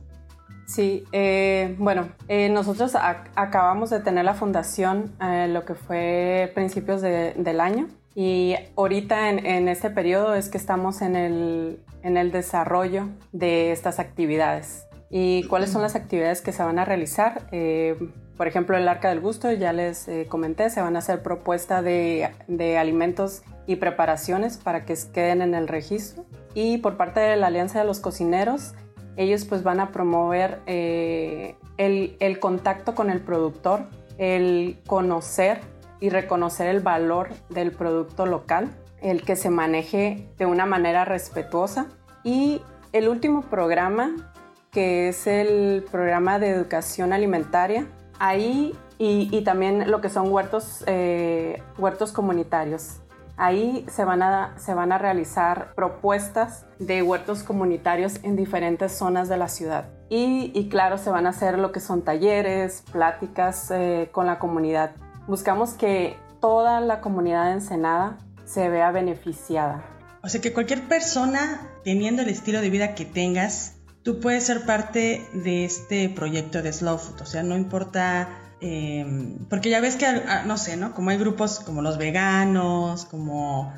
Sí, 0.66 1.04
eh, 1.12 1.74
bueno, 1.78 2.08
eh, 2.28 2.48
nosotros 2.48 2.92
acabamos 2.94 3.90
de 3.90 4.00
tener 4.00 4.24
la 4.24 4.34
fundación 4.34 5.12
eh, 5.20 5.46
lo 5.48 5.64
que 5.64 5.74
fue 5.74 6.50
principios 6.54 7.02
del 7.02 7.60
año 7.60 7.88
y 8.14 8.54
ahorita 8.76 9.30
en, 9.30 9.44
en, 9.44 9.68
este 9.68 9.90
periodo 9.90 10.34
es 10.34 10.48
que 10.48 10.56
estamos 10.56 11.02
en 11.02 11.16
el, 11.16 11.80
en 12.02 12.16
el 12.16 12.32
desarrollo 12.32 13.08
de 13.32 13.72
estas 13.72 13.98
actividades. 13.98 14.86
¿Y 15.10 15.44
cuáles 15.44 15.70
son 15.70 15.82
las 15.82 15.94
actividades 15.94 16.40
que 16.40 16.52
se 16.52 16.62
van 16.62 16.78
a 16.78 16.84
realizar? 16.84 17.46
Eh, 17.52 17.96
por 18.36 18.48
ejemplo, 18.48 18.76
el 18.76 18.88
Arca 18.88 19.10
del 19.10 19.20
Gusto, 19.20 19.52
ya 19.52 19.72
les 19.72 20.08
eh, 20.08 20.26
comenté, 20.28 20.68
se 20.70 20.80
van 20.80 20.96
a 20.96 20.98
hacer 20.98 21.22
propuestas 21.22 21.84
de, 21.84 22.76
alimentos 22.78 23.42
y 23.66 23.76
preparaciones 23.76 24.56
para 24.56 24.84
que 24.84 24.94
queden 25.12 25.40
en 25.40 25.54
el 25.54 25.68
registro. 25.68 26.24
Y 26.54 26.78
por 26.78 26.96
parte 26.96 27.20
de 27.20 27.36
la 27.36 27.46
Alianza 27.46 27.78
de 27.78 27.84
los 27.84 28.00
Cocineros, 28.00 28.74
ellos 29.16 29.44
pues 29.44 29.62
van 29.62 29.78
a 29.78 29.92
promover 29.92 30.60
eh, 30.66 31.54
el, 31.76 32.16
el 32.18 32.40
contacto 32.40 32.96
con 32.96 33.10
el 33.10 33.20
productor, 33.20 33.86
el 34.18 34.78
conocer 34.86 35.60
y 36.00 36.08
reconocer 36.08 36.66
el 36.66 36.80
valor 36.80 37.28
del 37.50 37.70
producto 37.70 38.26
local, 38.26 38.70
el 39.00 39.22
que 39.22 39.36
se 39.36 39.50
maneje 39.50 40.28
de 40.38 40.46
una 40.46 40.66
manera 40.66 41.04
respetuosa. 41.04 41.86
Y 42.24 42.62
el 42.92 43.08
último 43.08 43.42
programa 43.42 44.34
que 44.74 45.08
es 45.08 45.26
el 45.26 45.84
programa 45.90 46.38
de 46.38 46.50
educación 46.50 47.12
alimentaria. 47.12 47.86
Ahí 48.18 48.76
y, 48.98 49.42
también 49.42 49.90
lo 49.90 50.00
que 50.00 50.08
son 50.10 50.30
huertos, 50.30 50.84
eh, 50.86 51.62
huertos 51.78 52.12
comunitarios. 52.12 53.00
Ahí 53.36 53.84
se 53.88 54.04
van, 54.04 54.22
a, 54.22 54.54
se 54.58 54.74
van 54.74 54.92
a 54.92 54.98
realizar 54.98 55.74
propuestas 55.74 56.66
de 56.78 57.02
huertos 57.02 57.42
comunitarios 57.42 58.20
en 58.22 58.36
diferentes 58.36 58.92
zonas 58.92 59.28
de 59.28 59.36
la 59.36 59.48
ciudad. 59.48 59.86
Y, 60.08 60.68
claro, 60.68 60.98
se 60.98 61.10
van 61.10 61.26
a 61.26 61.30
hacer 61.30 61.58
lo 61.58 61.72
que 61.72 61.80
son 61.80 62.02
talleres, 62.02 62.84
pláticas 62.92 63.70
eh, 63.72 64.10
con 64.12 64.26
la 64.26 64.38
comunidad. 64.38 64.92
Buscamos 65.26 65.72
que 65.72 66.16
toda 66.40 66.80
la 66.80 67.00
comunidad 67.00 67.46
de 67.46 67.52
Ensenada 67.52 68.18
se 68.44 68.68
vea 68.68 68.92
beneficiada. 68.92 69.84
O 70.22 70.28
sea 70.28 70.40
que 70.40 70.52
cualquier 70.52 70.86
persona, 70.86 71.68
teniendo 71.82 72.22
el 72.22 72.28
estilo 72.28 72.60
de 72.60 72.70
vida 72.70 72.94
que 72.94 73.04
tengas, 73.04 73.74
tú 74.04 74.20
puedes 74.20 74.44
ser 74.44 74.66
parte 74.66 75.26
de 75.32 75.64
este 75.64 76.08
proyecto 76.10 76.62
de 76.62 76.72
Slow 76.72 76.98
Food. 76.98 77.22
O 77.22 77.26
sea, 77.26 77.42
no 77.42 77.56
importa, 77.56 78.28
em, 78.60 79.38
porque 79.48 79.70
ya 79.70 79.80
ves 79.80 79.96
que, 79.96 80.06
no 80.46 80.58
sé, 80.58 80.76
¿no? 80.76 80.94
Como 80.94 81.10
hay 81.10 81.18
grupos 81.18 81.60
como 81.60 81.82
los 81.82 81.98
veganos, 81.98 83.06
como 83.06 83.72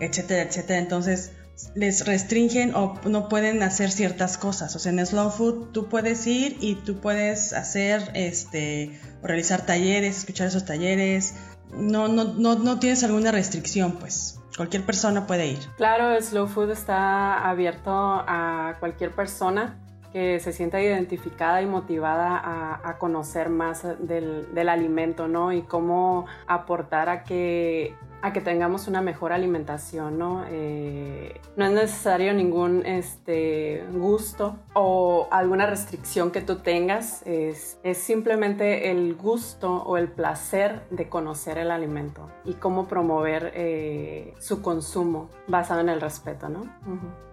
etcétera, 0.00 0.42
etcétera. 0.42 0.78
Entonces 0.78 1.32
les 1.74 2.06
restringen 2.06 2.74
o 2.74 3.00
no 3.04 3.28
pueden 3.28 3.62
hacer 3.62 3.90
ciertas 3.90 4.38
cosas. 4.38 4.74
O 4.76 4.78
sea, 4.78 4.92
en 4.92 5.04
Slow 5.04 5.30
Food 5.30 5.72
tú 5.72 5.88
puedes 5.88 6.26
ir 6.26 6.56
y 6.60 6.76
tú 6.76 7.00
puedes 7.00 7.52
hacer, 7.52 8.10
este, 8.14 8.98
realizar 9.22 9.66
talleres, 9.66 10.18
escuchar 10.18 10.46
esos 10.46 10.64
talleres. 10.64 11.34
No, 11.74 12.06
no, 12.06 12.24
no, 12.34 12.54
no 12.56 12.78
tienes 12.78 13.02
alguna 13.02 13.32
restricción, 13.32 13.98
pues. 13.98 14.38
Cualquier 14.56 14.84
persona 14.84 15.26
puede 15.26 15.46
ir. 15.46 15.58
Claro, 15.76 16.20
Slow 16.20 16.46
Food 16.46 16.70
está 16.70 17.48
abierto 17.48 17.90
a 17.92 18.76
cualquier 18.80 19.10
persona 19.10 19.76
que 20.12 20.40
se 20.40 20.52
sienta 20.52 20.80
identificada 20.80 21.62
y 21.62 21.66
motivada 21.66 22.40
a, 22.84 22.98
conocer 22.98 23.48
más 23.48 23.82
del, 23.98 24.68
alimento, 24.68 25.26
¿no? 25.26 25.52
Y 25.52 25.62
cómo 25.62 26.26
aportar 26.46 27.08
a 27.08 27.24
que 27.24 27.94
a 28.22 28.32
que 28.32 28.40
tengamos 28.40 28.86
una 28.86 29.02
mejor 29.02 29.32
alimentación, 29.32 30.16
¿no? 30.16 30.44
Eh, 30.48 31.40
no 31.56 31.66
es 31.66 31.72
necesario 31.72 32.32
ningún 32.32 32.86
este, 32.86 33.84
gusto 33.92 34.56
o 34.74 35.26
alguna 35.32 35.66
restricción 35.66 36.30
que 36.30 36.40
tú 36.40 36.56
tengas, 36.56 37.22
es, 37.26 37.78
simplemente 37.94 38.90
el 38.90 39.14
gusto 39.16 39.82
o 39.82 39.96
el 39.96 40.08
placer 40.08 40.82
de 40.90 41.08
conocer 41.08 41.58
el 41.58 41.70
alimento 41.70 42.30
y 42.44 42.54
cómo 42.54 42.86
promover 42.86 43.52
eh, 43.54 44.34
su 44.38 44.62
consumo 44.62 45.28
basado 45.48 45.80
en 45.80 45.88
el 45.88 46.00
respeto, 46.00 46.48
¿no? 46.48 46.62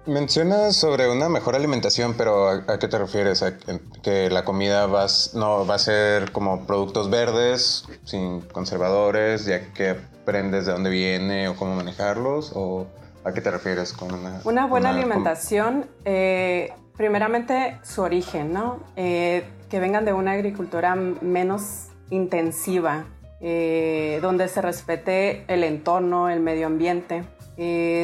Mencionas 0.06 0.76
sobre 0.76 1.08
una 1.12 1.30
mejor 1.30 1.56
alimentación, 1.56 2.16
pero 2.18 2.50
¿a, 2.50 2.80
qué 2.80 2.88
te 2.88 2.98
refieres? 2.98 3.44
¿A 3.44 3.58
que 4.02 4.30
la 4.32 4.44
comida 4.44 4.88
no, 5.36 5.68
va 5.68 5.76
a 5.76 5.80
ser 5.80 6.32
como 6.32 6.66
productos 6.66 7.12
verdes, 7.12 7.86
sin 8.06 8.42
conservadores, 8.42 9.46
ya 9.46 9.72
que 9.74 9.98
aprendes 10.30 10.68
de 10.68 10.74
dónde 10.74 10.92
viene 10.92 11.48
o 11.48 11.56
cómo 11.56 11.76
manejarlos? 11.76 12.52
¿O 12.56 12.86
a 13.24 13.34
qué 13.34 13.42
te 13.42 13.50
refieres 13.50 13.94
con 13.94 14.14
una... 14.14 14.42
Una 14.44 14.68
buena 14.68 14.92
alimentación, 14.92 15.88
eh, 16.06 16.72
primeramente 16.96 17.80
su 17.82 18.04
origen, 18.04 18.54
¿no? 18.54 18.80
Eh, 18.96 19.44
que 19.70 19.80
vengan 19.80 20.06
de 20.06 20.14
una 20.14 20.34
agricultura 20.34 20.96
menos 20.96 21.88
intensiva, 22.12 23.06
eh, 23.42 24.20
donde 24.22 24.48
se 24.50 24.62
respete 24.62 25.46
el 25.48 25.64
entorno, 25.64 26.30
el 26.30 26.42
medio 26.42 26.68
ambiente, 26.68 27.24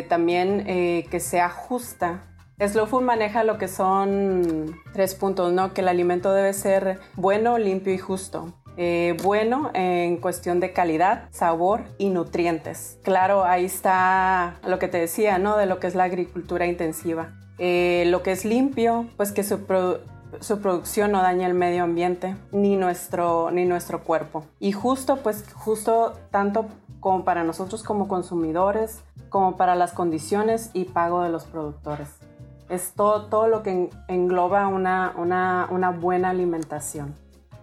también 0.10 0.66
que 0.66 1.20
sea 1.20 1.50
justa. 1.50 2.24
Slow 2.60 2.88
Food 2.88 3.04
maneja 3.04 3.44
lo 3.44 3.58
que 3.58 3.68
son 3.68 4.76
tres 4.94 5.16
puntos, 5.16 5.54
¿no? 5.54 5.74
Que 5.74 5.82
el 5.82 5.88
alimento 5.88 6.34
debe 6.34 6.54
ser 6.54 7.00
bueno, 7.16 7.58
limpio 7.58 7.94
y 7.94 7.98
justo. 7.98 8.54
Eh, 8.78 9.16
bueno 9.24 9.72
en 9.74 10.18
cuestión 10.18 10.60
de 10.60 10.74
calidad, 10.74 11.30
sabor 11.32 11.84
y 11.98 12.10
nutrientes. 12.10 13.00
Claro, 13.04 13.46
ahí 13.46 13.66
está 13.66 14.56
lo 14.68 14.80
que 14.80 14.88
te 14.88 14.98
decía, 14.98 15.38
¿no? 15.38 15.58
De 15.58 15.66
lo 15.66 15.80
que 15.80 15.88
es 15.88 15.96
la 15.96 16.04
agricultura 16.04 16.66
intensiva. 16.66 17.34
Eh, 17.58 18.04
lo 18.08 18.22
que 18.22 18.32
es 18.32 18.44
limpio, 18.44 19.08
pues 19.16 19.32
que 19.32 19.44
su, 19.44 19.66
producción 20.62 21.12
no 21.12 21.22
daña 21.22 21.48
el 21.48 21.54
medio 21.54 21.84
ambiente 21.84 22.36
ni 22.52 22.76
nuestro, 22.76 23.50
ni 23.52 23.66
nuestro 23.66 24.04
cuerpo. 24.04 24.44
Y 24.60 24.74
justo, 24.74 25.18
pues 25.18 25.46
justo 25.54 26.14
tanto 26.32 26.66
como 27.00 27.24
para 27.24 27.44
nosotros 27.44 27.84
como 27.84 28.08
consumidores, 28.08 29.04
como 29.30 29.56
para 29.58 29.76
las 29.76 29.94
condiciones 29.94 30.72
y 30.74 30.86
pago 30.86 31.22
de 31.22 31.30
los 31.30 31.46
productores. 31.46 32.10
Es 32.68 32.94
todo, 32.94 33.28
todo 33.28 33.48
lo 33.48 33.64
que 33.64 33.90
engloba 34.08 34.68
una, 34.68 35.14
una, 35.16 35.68
una 35.70 35.92
buena 35.92 36.32
alimentación. 36.32 37.16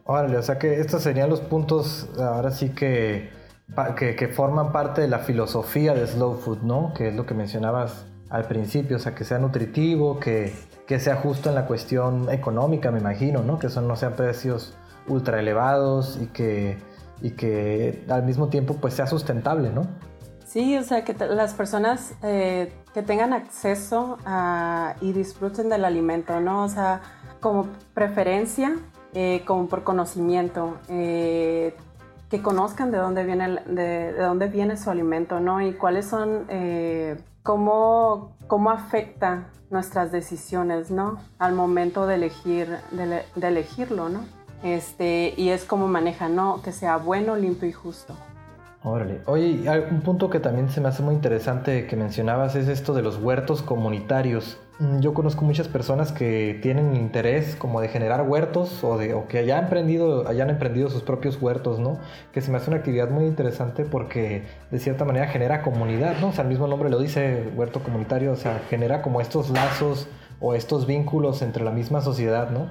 Órale, 0.04 0.36
o 0.36 0.42
sea 0.42 0.58
que 0.58 0.80
estos 0.80 1.02
serían 1.02 1.30
los 1.30 1.40
puntos 1.40 2.08
ahora 2.18 2.50
sí 2.50 2.70
que, 2.70 3.30
que, 3.96 4.28
forman 4.28 4.72
parte 4.72 5.00
de 5.00 5.08
la 5.08 5.20
filosofía 5.20 5.94
de 5.94 6.06
Slow 6.06 6.34
Food, 6.34 6.62
¿no? 6.62 6.92
Que 6.92 7.08
es 7.08 7.14
lo 7.14 7.24
que 7.24 7.34
mencionabas 7.34 8.06
al 8.28 8.46
principio, 8.46 8.96
o 8.96 9.00
sea, 9.00 9.14
que 9.14 9.24
sea 9.24 9.38
nutritivo, 9.38 10.18
que, 10.18 10.52
que 10.86 10.98
sea 10.98 11.16
justo 11.16 11.50
en 11.50 11.54
la 11.54 11.66
cuestión 11.66 12.30
económica, 12.30 12.90
me 12.90 12.98
imagino, 12.98 13.42
¿no? 13.42 13.58
Que 13.58 13.68
son, 13.68 13.86
no 13.86 13.94
sean 13.94 14.14
precios 14.14 14.74
ultra 15.06 15.38
elevados 15.38 16.18
y 16.20 16.26
que, 16.26 16.78
y 17.20 17.32
que 17.32 18.04
al 18.08 18.24
mismo 18.24 18.48
tiempo 18.48 18.76
pues 18.80 18.94
sea 18.94 19.06
sustentable, 19.06 19.70
¿no? 19.70 19.86
Sí, 20.44 20.76
o 20.76 20.82
sea, 20.82 21.04
que 21.04 21.14
las 21.14 21.54
personas 21.54 22.14
eh, 22.22 22.72
que 22.92 23.02
tengan 23.02 23.32
acceso 23.32 24.18
y 25.00 25.12
disfruten 25.12 25.70
del 25.70 25.84
alimento, 25.84 26.40
¿no? 26.40 26.64
O 26.64 26.68
sea, 26.68 27.00
como 27.40 27.68
preferencia, 27.94 28.76
eh, 29.14 29.42
como 29.46 29.68
por 29.68 29.84
conocimiento, 29.84 30.78
eh, 30.88 31.74
que 32.30 32.40
conozcan 32.40 32.90
de 32.90 32.98
dónde 32.98 33.24
viene, 33.24 33.60
de, 33.66 34.14
dónde 34.14 34.48
viene 34.48 34.78
su 34.78 34.90
alimento, 34.90 35.38
¿no? 35.38 35.60
Y 35.60 35.74
cuáles 35.74 36.06
son, 36.06 36.46
eh, 36.48 37.20
cómo, 37.42 38.36
cómo 38.46 38.70
afecta 38.70 39.48
nuestras 39.68 40.12
decisiones, 40.12 40.90
¿no? 40.90 41.18
Al 41.38 41.54
momento 41.54 42.06
de 42.06 42.14
elegir, 42.14 42.78
de, 42.90 43.22
elegirlo, 43.46 44.08
¿no? 44.08 44.20
Este, 44.62 45.34
y 45.36 45.50
es 45.50 45.64
cómo 45.64 45.88
maneja, 45.88 46.28
¿no? 46.28 46.62
Que 46.62 46.72
sea 46.72 46.96
bueno, 46.96 47.36
limpio 47.36 47.68
y 47.68 47.72
justo. 47.72 48.16
Órale. 48.84 49.20
Oye, 49.26 49.62
un 49.90 50.00
punto 50.00 50.28
que 50.28 50.40
también 50.40 50.68
se 50.68 50.80
me 50.80 50.88
hace 50.88 51.04
muy 51.04 51.14
interesante 51.14 51.86
que 51.86 51.94
mencionabas 51.94 52.56
es 52.56 52.66
esto 52.66 52.94
de 52.94 53.02
los 53.02 53.16
huertos 53.16 53.62
comunitarios. 53.62 54.58
Mm, 54.80 54.98
yo 54.98 55.14
conozco 55.14 55.44
muchas 55.44 55.68
personas 55.68 56.10
que 56.10 56.58
tienen 56.62 56.96
interés 56.96 57.54
como 57.54 57.80
de 57.80 57.86
generar 57.86 58.22
huertos 58.22 58.82
o, 58.82 58.98
de, 58.98 59.14
que 59.28 59.38
hayan 59.38 59.64
emprendido, 59.64 60.26
hayan 60.26 60.50
emprendido 60.50 60.90
sus 60.90 61.02
propios 61.02 61.40
huertos, 61.40 61.78
¿no? 61.78 62.00
Que 62.32 62.40
se 62.40 62.50
me 62.50 62.56
hace 62.56 62.70
una 62.70 62.78
actividad 62.78 63.08
muy 63.08 63.24
interesante 63.26 63.84
porque 63.84 64.42
de 64.72 64.78
cierta 64.80 65.04
manera 65.04 65.28
genera 65.28 65.62
comunidad, 65.62 66.16
¿no? 66.20 66.28
O 66.28 66.32
sea, 66.32 66.42
el 66.42 66.50
mismo 66.50 66.66
nombre 66.66 66.90
lo 66.90 66.98
dice, 66.98 67.52
huerto 67.54 67.84
comunitario, 67.84 68.32
o 68.32 68.36
sea, 68.36 68.62
genera 68.68 69.00
como 69.00 69.20
estos 69.20 69.50
lazos 69.50 70.08
o 70.40 70.54
estos 70.54 70.88
vínculos 70.88 71.42
entre 71.42 71.62
la 71.62 71.70
misma 71.70 72.00
sociedad, 72.00 72.50
¿no? 72.50 72.68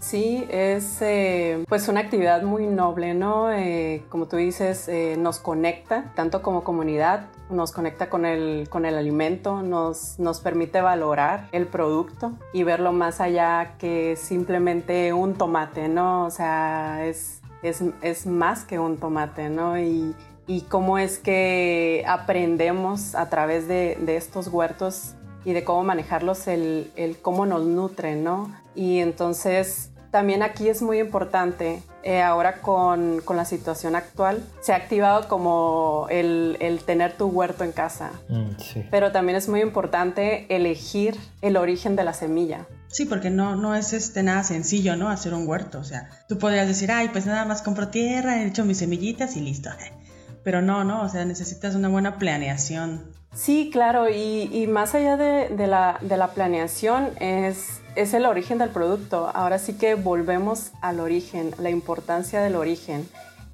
Sí, 0.00 0.46
es 0.50 1.00
eh, 1.00 1.64
pues 1.68 1.88
una 1.88 2.00
actividad 2.00 2.42
muy 2.42 2.66
noble, 2.66 3.14
¿no? 3.14 3.50
Eh, 3.52 4.04
como 4.08 4.26
tú 4.26 4.36
dices, 4.36 4.88
eh, 4.88 5.16
nos 5.18 5.38
conecta 5.38 6.12
tanto 6.14 6.42
como 6.42 6.62
comunidad, 6.62 7.28
nos 7.48 7.72
conecta 7.72 8.10
con 8.10 8.26
el, 8.26 8.68
con 8.68 8.84
el 8.84 8.96
alimento, 8.96 9.62
nos, 9.62 10.18
nos 10.18 10.40
permite 10.40 10.80
valorar 10.80 11.48
el 11.52 11.66
producto 11.66 12.32
y 12.52 12.64
verlo 12.64 12.92
más 12.92 13.20
allá 13.20 13.76
que 13.78 14.16
simplemente 14.16 15.12
un 15.12 15.34
tomate, 15.34 15.88
¿no? 15.88 16.26
O 16.26 16.30
sea, 16.30 17.06
es, 17.06 17.40
es, 17.62 18.26
más 18.26 18.64
que 18.64 18.78
un 18.78 18.98
tomate, 18.98 19.48
¿no? 19.48 19.78
Y, 19.78 20.14
y, 20.46 20.62
cómo 20.62 20.98
es 20.98 21.18
que 21.18 22.04
aprendemos 22.06 23.14
a 23.14 23.30
través 23.30 23.68
de, 23.68 23.96
de 24.00 24.16
estos 24.16 24.48
huertos 24.48 25.14
y 25.46 25.52
de 25.52 25.64
cómo 25.64 25.82
manejarlos, 25.84 26.46
el, 26.46 26.92
el 26.96 27.16
cómo 27.18 27.46
nos 27.46 27.64
nutren, 27.64 28.24
¿no? 28.24 28.63
Y 28.74 28.98
entonces 28.98 29.90
también 30.10 30.44
aquí 30.44 30.68
es 30.68 30.80
muy 30.80 31.00
importante, 31.00 31.82
eh, 32.04 32.22
ahora 32.22 32.60
con, 32.60 33.20
con, 33.24 33.36
la 33.36 33.44
situación 33.44 33.96
actual, 33.96 34.44
se 34.60 34.72
ha 34.72 34.76
activado 34.76 35.26
como 35.26 36.06
el, 36.08 36.56
el 36.60 36.78
tener 36.84 37.16
tu 37.16 37.26
huerto 37.26 37.64
en 37.64 37.72
casa. 37.72 38.12
Mm, 38.28 38.50
sí. 38.58 38.84
Pero 38.92 39.10
también 39.10 39.36
es 39.36 39.48
muy 39.48 39.60
importante 39.60 40.46
elegir 40.54 41.18
el 41.42 41.56
origen 41.56 41.96
de 41.96 42.04
la 42.04 42.12
semilla. 42.12 42.68
Sí, 42.86 43.06
porque 43.06 43.28
no, 43.28 43.56
no 43.56 43.74
es 43.74 43.92
este, 43.92 44.22
nada 44.22 44.44
sencillo, 44.44 44.94
¿no? 44.94 45.08
Hacer 45.08 45.34
un 45.34 45.48
huerto. 45.48 45.80
O 45.80 45.84
sea, 45.84 46.08
tú 46.28 46.38
podrías 46.38 46.68
decir, 46.68 46.92
ay, 46.92 47.08
pues 47.08 47.26
nada 47.26 47.44
más 47.44 47.60
compro 47.60 47.88
tierra, 47.88 48.40
he 48.40 48.46
hecho 48.46 48.64
mis 48.64 48.78
semillitas 48.78 49.36
y 49.36 49.40
listo. 49.40 49.70
Pero 50.44 50.62
no, 50.62 50.84
no, 50.84 51.02
o 51.02 51.08
sea, 51.08 51.24
necesitas 51.24 51.74
una 51.74 51.88
buena 51.88 52.18
planeación. 52.18 53.10
Sí, 53.34 53.70
claro, 53.72 54.08
y, 54.08 54.66
más 54.68 54.94
allá 54.94 55.16
de, 55.16 55.48
de, 55.48 55.66
la, 55.66 55.98
de 56.00 56.16
la 56.16 56.28
planeación 56.28 57.10
es 57.20 57.82
es 57.96 58.14
el 58.14 58.26
origen 58.26 58.58
del 58.58 58.70
producto. 58.70 59.30
Ahora 59.34 59.58
sí 59.58 59.74
que 59.74 59.94
volvemos 59.94 60.72
al 60.80 61.00
origen, 61.00 61.54
la 61.58 61.70
importancia 61.70 62.40
del 62.42 62.56
origen. 62.56 63.08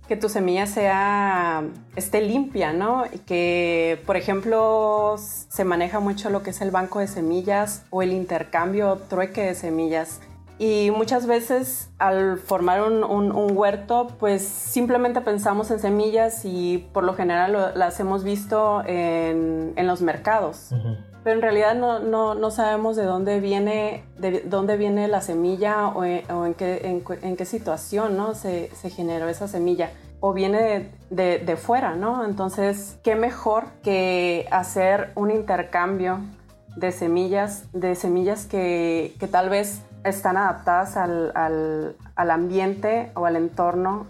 Que 0.09 0.17
tu 0.17 0.29
semilla 0.29 0.67
sea, 0.67 1.63
esté 1.95 2.21
limpia, 2.21 2.73
¿no? 2.73 3.05
Y 3.13 3.19
que, 3.19 4.03
por 4.07 4.17
ejemplo, 4.17 5.17
se 5.19 5.65
maneja 5.65 6.01
mucho 6.01 6.31
lo 6.31 6.43
que 6.43 6.51
es 6.51 6.61
el 6.61 6.73
banco 6.73 6.99
de 6.99 7.07
semillas 7.07 7.85
o 7.91 8.03
el 8.03 8.13
intercambio 8.13 9.01
trueque 9.09 9.43
de 9.43 9.55
semillas. 9.55 10.21
Y 10.61 10.91
muchas 10.91 11.27
veces 11.27 11.89
al 11.97 12.37
formar 12.37 12.83
un, 12.83 13.57
huerto, 13.57 14.09
pues 14.19 14.43
simplemente 14.43 15.23
pensamos 15.23 15.71
en 15.71 15.79
semillas 15.79 16.45
y 16.45 16.87
por 16.93 17.03
lo 17.03 17.15
general 17.15 17.73
las 17.75 17.99
hemos 17.99 18.25
visto 18.25 18.83
en, 18.85 19.75
los 19.87 20.03
mercados 20.03 20.75
pero 21.25 21.37
en 21.37 21.43
realidad 21.43 21.75
no, 21.75 21.99
no, 22.35 22.51
sabemos 22.51 22.97
de 22.97 23.05
dónde 23.05 23.41
viene, 23.41 24.05
de 24.19 24.43
dónde 24.45 24.77
viene 24.77 25.09
la 25.09 25.23
semilla 25.23 25.89
o, 25.89 26.05
en, 26.05 26.55
qué, 26.55 27.03
en, 27.23 27.37
qué, 27.37 27.45
situación 27.47 28.19
¿no? 28.19 28.35
se, 28.35 28.71
se, 28.75 28.91
generó 28.91 29.29
esa 29.29 29.49
semilla. 29.49 29.91
O 30.21 30.35
viene 30.35 30.91
de, 31.09 31.39
de, 31.39 31.57
fuera, 31.57 31.95
¿no? 31.95 32.27
Entonces, 32.27 32.99
¿qué 33.03 33.17
mejor 33.17 33.65
que 33.83 34.47
hacer 34.51 35.13
un 35.15 35.31
intercambio 35.31 36.21
de 36.77 36.93
semillas, 36.93 37.65
de 37.73 37.95
semillas 37.95 38.45
que, 38.45 39.15
que 39.19 39.27
tal 39.27 39.49
vez 39.49 39.83
están 40.05 40.37
adaptadas 40.37 40.97
al, 40.97 41.33
al, 41.35 42.31
ambiente 42.31 43.13
o 43.15 43.27
al 43.27 43.37
entorno 43.37 44.07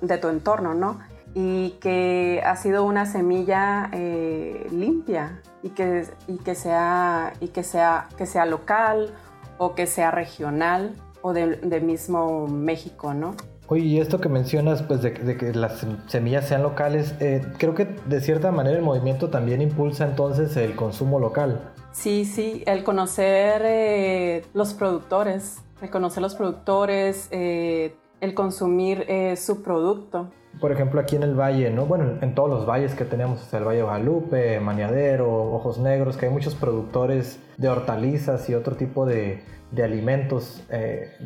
de 0.00 0.18
tu 0.18 0.28
entorno, 0.28 0.74
¿no? 0.74 0.98
Y 1.34 1.72
que 1.80 2.42
ha 2.44 2.56
sido 2.56 2.84
una 2.84 3.06
semilla 3.06 3.90
eh, 3.92 4.66
limpia 4.70 5.42
y 5.62 5.70
que, 5.70 6.06
y 6.26 6.38
que, 6.38 6.54
sea, 6.54 7.32
y 7.40 7.48
que, 7.48 7.62
sea, 7.62 8.08
que 8.16 8.26
sea 8.26 8.46
local 8.46 9.14
o 9.58 9.74
que 9.74 9.86
sea 9.86 10.10
regional 10.10 10.94
o 11.20 11.32
de, 11.32 11.80
mismo 11.80 12.46
México, 12.46 13.12
¿no? 13.12 13.34
Oye, 13.70 13.82
y 13.82 14.00
esto 14.00 14.18
que 14.18 14.30
mencionas, 14.30 14.82
pues 14.82 15.02
de, 15.02 15.12
que 15.12 15.52
las 15.52 15.86
semillas 16.06 16.48
sean 16.48 16.62
locales, 16.62 17.14
eh, 17.20 17.44
creo 17.58 17.74
que 17.74 17.84
de 18.06 18.22
cierta 18.22 18.50
manera 18.50 18.78
el 18.78 18.82
movimiento 18.82 19.28
también 19.28 19.60
impulsa 19.60 20.06
entonces 20.06 20.56
el 20.56 20.74
consumo 20.74 21.20
local. 21.20 21.60
Sí, 21.92 22.24
sí, 22.24 22.62
el 22.66 22.82
conocer 22.82 23.60
eh, 23.66 24.46
los 24.54 24.72
productores, 24.72 25.58
el 25.82 25.90
conocer 25.90 26.22
los 26.22 26.34
productores, 26.34 27.28
eh, 27.30 27.94
el 28.22 28.32
consumir 28.32 29.06
su 29.36 29.62
producto. 29.62 30.30
Por 30.62 30.72
ejemplo, 30.72 30.98
aquí 30.98 31.16
en 31.16 31.22
el 31.22 31.38
valle, 31.38 31.70
¿no? 31.70 31.84
Bueno, 31.84 32.14
en 32.22 32.34
todos 32.34 32.48
los 32.48 32.64
valles 32.64 32.94
que 32.94 33.04
tenemos, 33.04 33.52
el 33.52 33.64
Valle 33.64 33.78
de 33.78 33.82
Guadalupe, 33.84 34.60
Maniadero, 34.60 35.30
Ojos 35.52 35.78
Negros, 35.78 36.16
que 36.16 36.24
hay 36.24 36.32
muchos 36.32 36.54
productores 36.54 37.38
de 37.58 37.68
hortalizas 37.68 38.48
y 38.48 38.54
otro 38.54 38.76
tipo 38.76 39.04
de, 39.04 39.42
de 39.72 39.84
alimentos. 39.84 40.64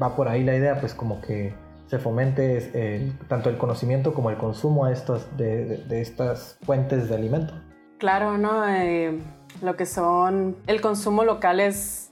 va 0.01 0.17
por 0.17 0.27
ahí 0.27 0.43
la 0.43 0.57
idea, 0.57 0.81
pues 0.81 0.93
como 0.93 1.21
que 1.21 1.55
se 1.93 1.99
fomente 1.99 3.13
tanto 3.29 3.51
el 3.51 3.59
conocimiento 3.59 4.15
como 4.15 4.31
el 4.31 4.39
consumo 4.39 4.87
a 4.87 4.93
estas, 4.93 5.37
de, 5.37 5.85
estas 5.91 6.57
fuentes 6.65 7.11
de 7.11 7.15
alimento. 7.15 7.53
Claro, 7.99 8.39
¿no? 8.39 8.67
Eh, 8.67 9.21
lo 9.61 9.77
que 9.77 9.85
son 9.85 10.57
el 10.67 10.81
consumo 10.81 11.23
local 11.23 11.61
es 11.61 12.09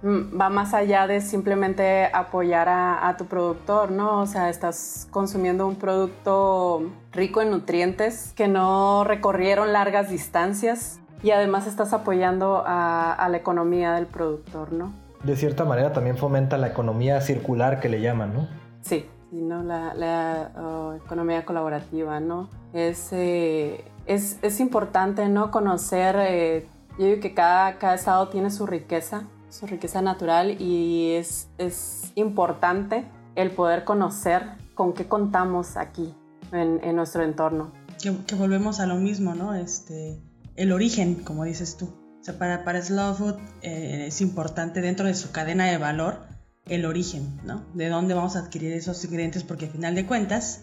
mm, 0.00 0.40
va 0.40 0.48
más 0.48 0.72
allá 0.72 1.06
de 1.06 1.20
simplemente 1.20 2.06
apoyar 2.06 2.70
a, 2.70 3.14
tu 3.18 3.26
productor, 3.26 3.90
¿no? 3.90 4.22
O 4.22 4.26
sea, 4.26 4.48
estás 4.48 5.06
consumiendo 5.10 5.66
un 5.66 5.76
producto 5.76 6.90
rico 7.12 7.42
en 7.42 7.50
nutrientes 7.50 8.32
que 8.34 8.48
no 8.48 9.04
recorrieron 9.04 9.74
largas 9.74 10.08
distancias 10.08 11.00
y 11.22 11.32
además 11.32 11.66
estás 11.66 11.92
apoyando 11.92 12.64
a, 12.66 13.12
a 13.12 13.28
la 13.28 13.36
economía 13.36 13.92
del 13.92 14.06
productor, 14.06 14.72
¿no? 14.72 14.94
De 15.22 15.36
cierta 15.36 15.66
manera 15.66 15.92
también 15.92 16.16
fomenta 16.16 16.56
la 16.56 16.68
economía 16.68 17.20
circular 17.20 17.78
que 17.78 17.90
le 17.90 18.00
llaman, 18.00 18.32
¿no? 18.32 18.48
Sí, 18.80 19.04
¿no? 19.32 19.62
La, 19.62 20.52
oh, 20.56 20.94
economía 20.94 21.44
colaborativa, 21.44 22.20
¿no? 22.20 22.48
Es, 22.72 23.08
eh, 23.12 23.84
es, 24.06 24.38
es, 24.42 24.60
importante, 24.60 25.28
¿no? 25.28 25.50
Conocer, 25.50 26.16
eh, 26.18 26.66
yo 26.98 27.06
digo 27.06 27.20
que 27.20 27.34
cada, 27.34 27.78
cada 27.78 27.94
estado 27.94 28.28
tiene 28.28 28.50
su 28.50 28.66
riqueza, 28.66 29.24
su 29.50 29.66
riqueza 29.66 30.02
natural 30.02 30.60
y 30.60 31.12
es, 31.12 31.48
es 31.58 32.12
importante 32.14 33.04
el 33.34 33.50
poder 33.50 33.84
conocer 33.84 34.42
con 34.74 34.92
qué 34.92 35.06
contamos 35.06 35.76
aquí, 35.76 36.14
en, 36.52 36.80
en 36.82 36.96
nuestro 36.96 37.22
entorno. 37.22 37.72
Que, 38.02 38.16
que, 38.26 38.34
volvemos 38.34 38.80
a 38.80 38.86
lo 38.86 38.96
mismo, 38.96 39.34
¿no? 39.34 39.54
Este, 39.54 40.20
el 40.56 40.72
origen, 40.72 41.16
como 41.16 41.44
dices 41.44 41.76
tú. 41.76 41.86
O 42.20 42.24
sea, 42.24 42.38
para, 42.38 42.64
para 42.64 42.82
Slow 42.82 43.14
Food 43.14 43.36
eh, 43.62 44.06
es 44.08 44.20
importante 44.20 44.80
dentro 44.80 45.06
de 45.06 45.14
su 45.14 45.30
cadena 45.30 45.66
de 45.66 45.78
valor 45.78 46.26
el 46.68 46.84
origen, 46.84 47.40
¿no? 47.44 47.64
De 47.74 47.88
dónde 47.88 48.14
vamos 48.14 48.36
a 48.36 48.40
adquirir 48.40 48.72
esos 48.72 49.04
ingredientes, 49.04 49.42
porque 49.42 49.66
al 49.66 49.72
final 49.72 49.94
de 49.94 50.06
cuentas, 50.06 50.62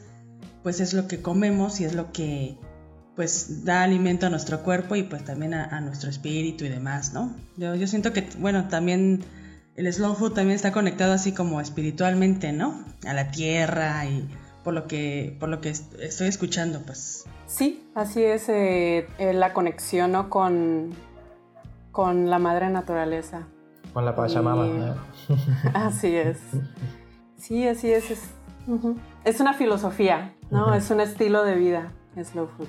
pues 0.63 0.79
es 0.79 0.93
lo 0.93 1.07
que 1.07 1.21
comemos 1.21 1.79
y 1.79 1.85
es 1.85 1.93
lo 1.93 2.11
que 2.11 2.57
pues 3.15 3.63
da 3.63 3.83
alimento 3.83 4.25
a 4.25 4.29
nuestro 4.29 4.61
cuerpo 4.61 4.95
y 4.95 5.03
pues 5.03 5.23
también 5.23 5.53
a, 5.53 5.79
nuestro 5.81 6.09
espíritu 6.09 6.65
y 6.65 6.69
demás, 6.69 7.13
¿no? 7.13 7.33
Yo, 7.55 7.87
siento 7.87 8.11
que, 8.11 8.27
bueno, 8.39 8.67
también 8.67 9.23
el 9.75 9.91
slow 9.91 10.15
food 10.15 10.33
también 10.33 10.55
está 10.55 10.71
conectado 10.73 11.13
así 11.13 11.31
como 11.31 11.61
espiritualmente, 11.61 12.51
¿no? 12.51 12.83
A 13.07 13.13
la 13.13 13.31
tierra 13.31 14.05
y 14.05 14.27
por 14.65 14.73
lo 14.73 14.87
que, 14.87 15.37
por 15.39 15.47
lo 15.47 15.61
que 15.61 15.69
estoy 15.69 16.27
escuchando, 16.27 16.81
pues. 16.85 17.23
Sí, 17.47 17.87
así 17.95 18.23
es 18.23 18.49
eh, 18.49 19.07
eh, 19.17 19.33
la 19.33 19.53
conexión, 19.53 20.11
¿no? 20.11 20.29
Con, 20.29 20.89
con 21.91 22.29
la 22.29 22.39
madre 22.39 22.69
naturaleza. 22.69 23.47
Con 23.93 24.05
la 24.05 24.15
Pachamama. 24.15 24.95
Así 25.73 26.15
es. 26.15 26.39
Sí, 27.37 27.67
así 27.67 27.91
es. 27.91 28.09
Es, 29.23 29.39
una 29.39 29.53
filosofía, 29.53 30.33
¿no? 30.49 30.73
Es 30.73 30.89
un 30.89 30.99
estilo 30.99 31.43
de 31.43 31.55
vida, 31.55 31.91
slow 32.23 32.47
food. 32.47 32.67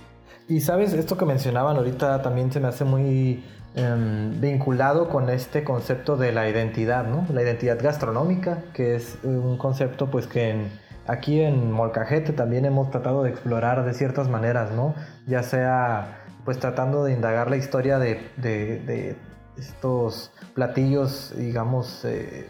Y 0.49 0.61
sabes, 0.61 0.93
esto 0.93 1.17
que 1.17 1.25
mencionaban 1.25 1.77
ahorita 1.77 2.21
también 2.21 2.53
se 2.53 2.61
me 2.61 2.69
hace 2.69 2.85
muy 2.85 3.43
em, 3.75 4.38
vinculado 4.41 5.09
con 5.09 5.31
este 5.31 5.64
concepto 5.64 6.17
de 6.17 6.33
la 6.33 6.49
identidad, 6.49 7.07
¿no? 7.07 7.27
La 7.33 7.43
identidad 7.43 7.79
gastronómica, 7.83 8.64
que 8.75 8.97
es 8.97 9.19
un 9.23 9.57
concepto 9.57 10.11
pues 10.11 10.27
que 10.27 10.67
aquí 11.07 11.41
en 11.41 11.73
Molcajete 11.73 12.33
también 12.33 12.67
hemos 12.67 12.91
tratado 12.91 13.23
de 13.23 13.31
explorar 13.31 13.85
de 13.85 13.95
ciertas 13.95 14.29
maneras, 14.29 14.73
¿no? 14.73 14.95
Ya 15.27 15.43
sea 15.43 16.23
pues 16.45 16.59
tratando 16.59 17.03
de 17.05 17.12
indagar 17.12 17.51
la 17.51 17.57
historia 17.57 17.99
de, 17.99 18.21
de 18.37 19.17
estos 19.59 20.33
platillos, 20.55 21.35
digamos, 21.37 22.05
eh, 22.05 22.49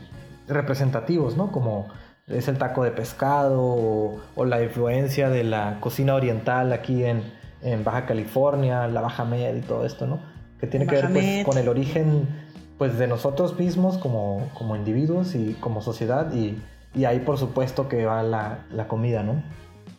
representativos, 0.48 1.36
¿no? 1.36 1.52
Como 1.52 1.88
es 2.26 2.48
el 2.48 2.58
taco 2.58 2.82
de 2.82 2.90
pescado 2.90 4.20
o, 4.34 4.44
la 4.44 4.62
influencia 4.62 5.30
de 5.30 5.44
la 5.44 5.78
cocina 5.80 6.14
oriental 6.14 6.72
aquí 6.72 7.04
en, 7.04 7.22
Baja 7.82 8.06
California, 8.06 8.86
la 8.86 9.00
Baja 9.00 9.24
Med 9.24 9.56
y 9.56 9.60
todo 9.60 9.84
esto, 9.84 10.06
¿no? 10.06 10.20
Que 10.60 10.68
tiene 10.68 10.86
que 10.86 10.94
ver 10.94 11.10
pues, 11.10 11.44
con 11.44 11.58
el 11.58 11.68
origen 11.68 12.28
pues, 12.78 12.96
de 12.96 13.08
nosotros 13.08 13.58
mismos 13.58 13.98
como, 13.98 14.48
como 14.54 14.76
individuos 14.76 15.34
y 15.34 15.54
como 15.54 15.80
sociedad 15.82 16.32
y, 16.32 16.62
ahí 17.04 17.18
por 17.18 17.38
supuesto 17.38 17.88
que 17.88 18.06
va 18.06 18.22
la, 18.22 18.88
comida, 18.88 19.24
¿no? 19.24 19.42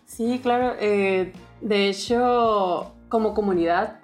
Sí, 0.06 0.40
claro. 0.42 0.76
Eh, 0.80 1.34
de 1.60 1.90
hecho, 1.90 2.94
como 3.10 3.34
comunidad, 3.34 4.00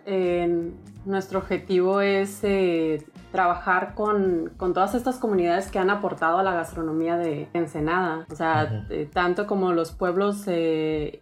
nuestro 1.05 1.39
objetivo 1.39 2.01
es 2.01 2.39
eh, 2.43 3.05
trabajar 3.31 3.93
con, 3.95 4.51
todas 4.57 4.95
estas 4.95 5.17
comunidades 5.17 5.69
que 5.69 5.79
han 5.79 5.89
aportado 5.89 6.37
a 6.37 6.43
la 6.43 6.53
gastronomía 6.53 7.17
de 7.17 7.47
Ensenada. 7.53 8.25
O 8.31 8.35
sea, 8.35 8.85
eh, 8.89 9.09
tanto 9.11 9.47
como 9.47 9.73
los 9.73 9.91
pueblos 9.91 10.43
eh, 10.47 11.21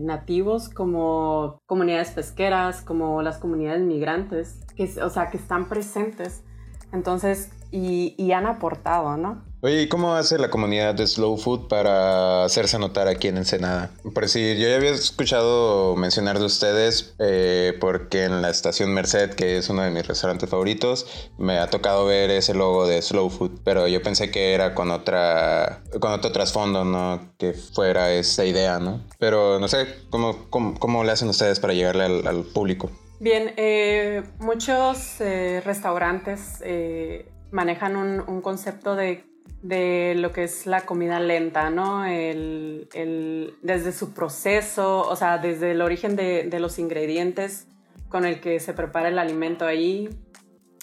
nativos, 0.00 0.68
como 0.68 1.60
comunidades 1.66 2.10
pesqueras, 2.10 2.82
como 2.82 3.22
las 3.22 3.38
comunidades 3.38 3.82
migrantes, 3.82 4.60
que, 4.76 4.84
o 5.02 5.10
sea, 5.10 5.30
que 5.30 5.36
están 5.36 5.68
presentes. 5.68 6.44
Entonces, 6.92 7.50
y, 7.70 8.14
y 8.18 8.32
han 8.32 8.46
aportado, 8.46 9.16
¿no? 9.16 9.51
Oye, 9.64 9.82
¿y 9.82 9.88
cómo 9.88 10.16
hace 10.16 10.38
la 10.38 10.50
comunidad 10.50 10.96
de 10.96 11.06
Slow 11.06 11.36
Food 11.36 11.68
para 11.68 12.42
hacerse 12.42 12.80
notar 12.80 13.06
aquí 13.06 13.28
en 13.28 13.36
Ensenada? 13.36 13.92
Por 14.12 14.28
si 14.28 14.58
yo 14.58 14.68
ya 14.68 14.74
había 14.74 14.90
escuchado 14.90 15.94
mencionar 15.94 16.40
de 16.40 16.46
ustedes, 16.46 17.14
eh, 17.20 17.72
porque 17.80 18.24
en 18.24 18.42
la 18.42 18.50
estación 18.50 18.92
Merced, 18.92 19.34
que 19.34 19.58
es 19.58 19.68
uno 19.68 19.82
de 19.82 19.90
mis 19.92 20.04
restaurantes 20.04 20.50
favoritos, 20.50 21.30
me 21.38 21.60
ha 21.60 21.70
tocado 21.70 22.06
ver 22.06 22.32
ese 22.32 22.54
logo 22.54 22.88
de 22.88 23.00
Slow 23.00 23.30
Food, 23.30 23.60
pero 23.62 23.86
yo 23.86 24.02
pensé 24.02 24.32
que 24.32 24.52
era 24.52 24.74
con 24.74 24.90
otra, 24.90 25.84
con 26.00 26.10
otro 26.10 26.32
trasfondo, 26.32 26.84
¿no? 26.84 27.32
Que 27.38 27.52
fuera 27.52 28.12
esa 28.12 28.44
idea, 28.44 28.80
¿no? 28.80 29.00
Pero 29.20 29.60
no 29.60 29.68
sé, 29.68 29.86
¿cómo, 30.10 30.50
cómo, 30.50 31.04
le 31.04 31.12
hacen 31.12 31.28
ustedes 31.28 31.60
para 31.60 31.72
llegarle 31.72 32.02
al, 32.02 32.42
público? 32.52 32.90
Bien, 33.20 33.54
eh, 33.56 34.24
muchos 34.40 35.20
eh, 35.20 35.62
restaurantes 35.64 36.58
manejan 37.52 37.94
un, 37.94 38.24
un 38.26 38.40
concepto 38.40 38.96
de 38.96 39.30
de 39.62 40.14
lo 40.16 40.32
que 40.32 40.44
es 40.44 40.66
la 40.66 40.82
comida 40.82 41.20
lenta, 41.20 41.70
¿no? 41.70 42.04
El, 42.04 42.88
desde 43.62 43.92
su 43.92 44.12
proceso, 44.12 45.00
o 45.02 45.16
sea, 45.16 45.38
desde 45.38 45.70
el 45.70 45.82
origen 45.82 46.16
de, 46.16 46.58
los 46.58 46.78
ingredientes 46.78 47.66
con 48.08 48.24
el 48.24 48.40
que 48.40 48.60
se 48.60 48.74
prepara 48.74 49.08
el 49.08 49.18
alimento 49.18 49.64
ahí, 49.64 50.08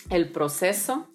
el 0.09 0.31
proceso 0.31 1.07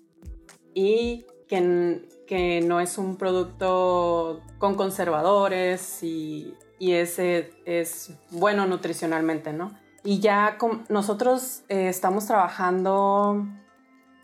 y 0.74 1.26
que, 1.48 2.06
que 2.26 2.60
no 2.60 2.80
es 2.80 2.98
un 2.98 3.16
producto 3.16 4.42
con 4.58 4.74
conservadores 4.74 6.02
y, 6.02 6.54
y 6.78 6.92
ese 6.92 7.50
es 7.64 8.12
bueno 8.30 8.66
nutricionalmente, 8.66 9.52
¿no? 9.52 9.72
Y 10.04 10.20
ya 10.20 10.58
nosotros 10.90 11.62
eh, 11.70 11.88
estamos 11.88 12.26
trabajando 12.26 13.46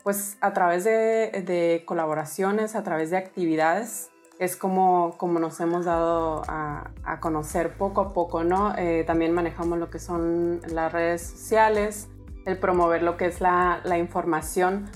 pues 0.03 0.37
a 0.41 0.53
través 0.53 0.83
de, 0.83 1.83
colaboraciones, 1.85 2.75
a 2.75 2.83
través 2.83 3.09
de 3.11 3.17
actividades, 3.17 4.09
es 4.39 4.55
como, 4.55 5.15
nos 5.39 5.59
hemos 5.59 5.85
dado 5.85 6.41
a, 6.47 7.19
conocer 7.19 7.77
poco 7.77 8.01
a 8.01 8.13
poco, 8.13 8.43
¿no? 8.43 8.75
Eh, 8.77 9.03
también 9.05 9.33
manejamos 9.33 9.77
lo 9.77 9.89
que 9.89 9.99
son 9.99 10.61
las 10.67 10.91
redes 10.91 11.21
sociales, 11.21 12.09
el 12.45 12.57
promover 12.57 13.03
lo 13.03 13.17
que 13.17 13.27
es 13.27 13.39
la, 13.39 13.81
información 13.99 14.89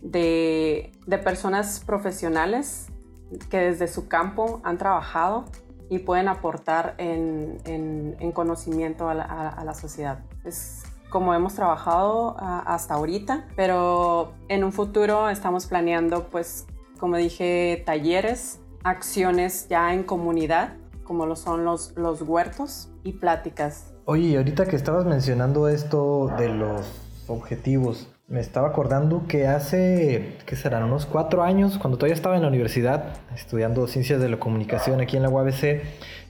de, 0.00 0.92
personas 1.22 1.80
profesionales 1.84 2.86
que 3.50 3.58
desde 3.58 3.88
su 3.88 4.08
campo 4.08 4.60
han 4.64 4.78
trabajado 4.78 5.44
y 5.90 5.98
pueden 5.98 6.28
aportar 6.28 6.94
en, 6.96 8.32
conocimiento 8.32 9.08
a 9.10 9.14
la, 9.14 9.74
sociedad. 9.74 10.20
Como 11.14 11.32
hemos 11.32 11.54
trabajado 11.54 12.34
ah, 12.40 12.64
hasta 12.66 12.94
ahorita, 12.94 13.44
pero 13.54 14.32
en 14.48 14.64
un 14.64 14.72
futuro 14.72 15.30
estamos 15.30 15.66
planeando 15.66 16.24
pues 16.24 16.66
como 16.98 17.16
dije, 17.16 17.84
talleres, 17.86 18.58
acciones 18.82 19.68
ya 19.68 19.94
en 19.94 20.02
comunidad, 20.02 20.72
como 21.04 21.24
lo 21.26 21.36
son 21.36 21.64
los, 21.64 21.92
los 21.96 22.22
huertos 22.22 22.88
y 23.04 23.12
pláticas. 23.12 23.92
Oye, 24.06 24.36
ahorita 24.36 24.66
que 24.66 24.74
estabas 24.74 25.04
mencionando 25.04 25.68
esto 25.68 26.32
de 26.36 26.48
los 26.48 26.84
objetivos, 27.28 28.08
me 28.26 28.40
estaba 28.40 28.66
acordando 28.66 29.28
que 29.28 29.46
hace, 29.46 30.38
¿qué 30.46 30.56
serán? 30.56 30.82
Unos 30.82 31.06
cuatro 31.06 31.44
años, 31.44 31.78
cuando 31.78 31.96
todavía 31.96 32.16
estaba 32.16 32.34
en 32.34 32.42
la 32.42 32.48
universidad 32.48 33.18
estudiando 33.36 33.86
ciencias 33.86 34.20
de 34.20 34.30
la 34.30 34.40
comunicación 34.40 35.00
aquí 35.00 35.16
en 35.16 35.22
la 35.22 35.28
UABC, 35.28 35.82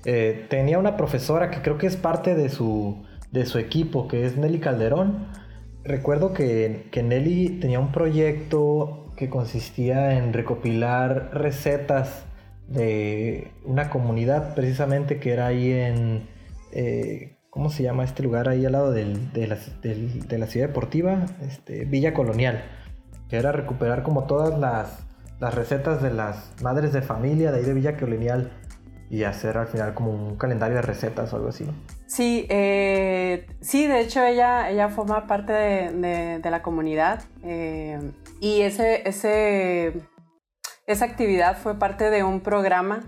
eh, 0.05 0.47
tenía 0.51 0.79
una 0.79 0.99
profesora 0.99 1.51
que 1.51 1.63
creo 1.63 1.79
que 1.79 1.87
es 1.87 1.97
parte 1.97 2.35
de 2.35 2.51
su, 2.51 3.03
de 3.35 3.47
su 3.47 3.59
equipo, 3.59 4.07
que 4.07 4.25
es 4.25 4.37
Nelly 4.37 4.61
Calderón. 4.61 5.27
Recuerdo 5.83 6.33
que, 6.33 6.87
que 6.93 7.03
Nelly 7.03 7.59
tenía 7.61 7.81
un 7.81 7.91
proyecto 7.91 9.13
que 9.17 9.29
consistía 9.29 10.17
en 10.17 10.33
recopilar 10.33 11.31
recetas 11.35 12.25
de 12.69 13.51
una 13.65 13.91
comunidad 13.91 14.55
precisamente 14.55 15.19
que 15.19 15.33
era 15.33 15.49
ahí 15.49 15.73
en... 15.73 16.29
Eh, 16.73 17.37
¿Cómo 17.51 17.71
se 17.71 17.83
llama 17.83 18.05
este 18.05 18.23
lugar 18.23 18.49
ahí 18.49 18.67
al 18.67 18.73
lado 18.73 18.91
de, 18.91 19.05
la, 19.05 19.57
de, 19.83 20.39
la, 20.39 20.47
ciudad 20.47 20.69
deportiva? 20.69 21.27
Este, 21.43 21.85
Villa 21.85 22.15
Colonial. 22.15 22.65
Que 23.29 23.37
era 23.37 23.53
recuperar 23.53 24.03
como 24.03 24.25
todas 24.25 24.59
las, 24.59 25.07
las 25.41 25.55
recetas 25.55 26.03
de 26.03 26.13
las 26.13 26.53
madres 26.63 26.93
de 26.93 27.03
familia 27.03 27.53
de 27.53 27.59
ahí 27.59 27.65
de 27.65 27.75
Villa 27.75 27.97
Colonial 27.97 28.53
y 29.09 29.23
hacer 29.25 29.57
al 29.57 29.69
final 29.69 29.95
como 29.95 30.11
un 30.13 30.37
calendario 30.37 30.77
de 30.77 30.83
recetas 30.83 31.33
o 31.33 31.37
algo 31.37 31.49
así. 31.49 31.65
Sí, 32.07 32.47
eh, 32.51 33.47
sí, 33.61 33.87
de 33.87 34.01
hecho 34.01 34.25
ella, 34.25 34.71
ella 34.71 34.89
forma 34.89 35.27
parte 35.27 35.53
de, 35.53 36.41
la 36.51 36.63
comunidad 36.63 37.25
eh, 37.43 37.99
y 38.41 38.61
ese, 38.61 39.09
ese, 39.09 39.95
esa 40.87 41.05
actividad 41.05 41.57
fue 41.57 41.79
parte 41.79 42.11
de 42.11 42.23
un 42.23 42.41
programa 42.41 43.01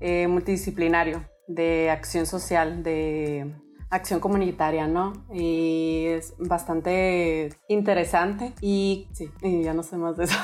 eh, 0.00 0.28
multidisciplinario 0.28 1.24
de 1.48 1.90
acción 1.90 2.26
social, 2.26 2.82
de 2.82 3.54
acción 3.90 4.20
comunitaria, 4.20 4.86
¿no? 4.86 5.12
Y 5.32 6.06
es 6.06 6.34
bastante 6.38 7.50
interesante 7.68 8.52
y 8.60 9.08
sí, 9.12 9.30
y 9.42 9.62
ya 9.62 9.74
no 9.74 9.82
sé 9.82 9.96
más 9.96 10.16
de 10.16 10.24
eso. 10.24 10.38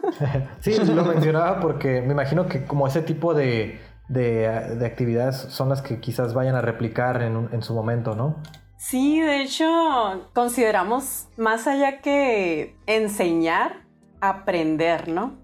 sí, 0.60 0.76
lo 0.92 1.04
mencionaba 1.04 1.60
porque 1.60 2.00
me 2.00 2.12
imagino 2.12 2.46
que 2.46 2.64
como 2.64 2.86
ese 2.86 3.02
tipo 3.02 3.34
de, 3.34 3.80
de, 4.12 4.84
actividades 4.84 5.36
son 5.36 5.68
las 5.68 5.82
que 5.82 6.00
quizás 6.00 6.34
vayan 6.34 6.54
a 6.54 6.60
replicar 6.60 7.22
en, 7.22 7.48
en 7.52 7.62
su 7.62 7.74
momento, 7.74 8.14
¿no? 8.14 8.36
Sí, 8.82 9.20
de 9.20 9.42
hecho, 9.42 10.28
consideramos 10.34 11.28
más 11.36 11.68
allá 11.68 12.00
que 12.00 12.76
enseñar, 12.86 13.84
aprender, 14.20 15.06
¿no? 15.06 15.38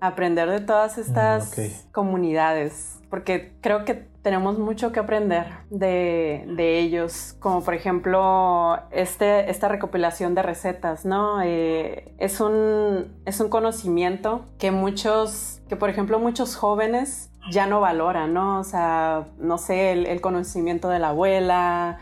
Aprender 0.00 0.48
de 0.48 0.60
todas 0.60 0.96
estas 0.96 1.58
mm, 1.58 1.90
comunidades, 1.90 3.00
porque 3.10 3.52
creo 3.60 3.84
que 3.84 4.06
tenemos 4.24 4.58
mucho 4.58 4.90
que 4.90 5.00
aprender 5.00 5.46
de, 5.68 6.78
ellos, 6.78 7.36
como 7.40 7.62
por 7.62 7.74
ejemplo 7.74 8.78
este, 8.90 9.50
esta 9.50 9.68
recopilación 9.68 10.34
de 10.34 10.42
recetas, 10.42 11.04
¿no? 11.04 11.42
Eh, 11.42 12.14
es, 12.18 12.40
un, 12.40 13.12
es 13.26 13.40
un 13.40 13.50
conocimiento 13.50 14.46
que 14.58 14.70
muchos, 14.70 15.60
que 15.68 15.76
por 15.76 15.90
ejemplo 15.90 16.18
muchos 16.18 16.56
jóvenes 16.56 17.30
ya 17.52 17.66
no 17.66 17.82
valoran, 17.82 18.32
¿no? 18.32 18.60
O 18.60 18.64
sea, 18.64 19.26
no 19.38 19.58
sé, 19.58 19.92
el, 19.92 20.20
conocimiento 20.22 20.88
de 20.88 21.00
la 21.00 21.10
abuela, 21.10 21.98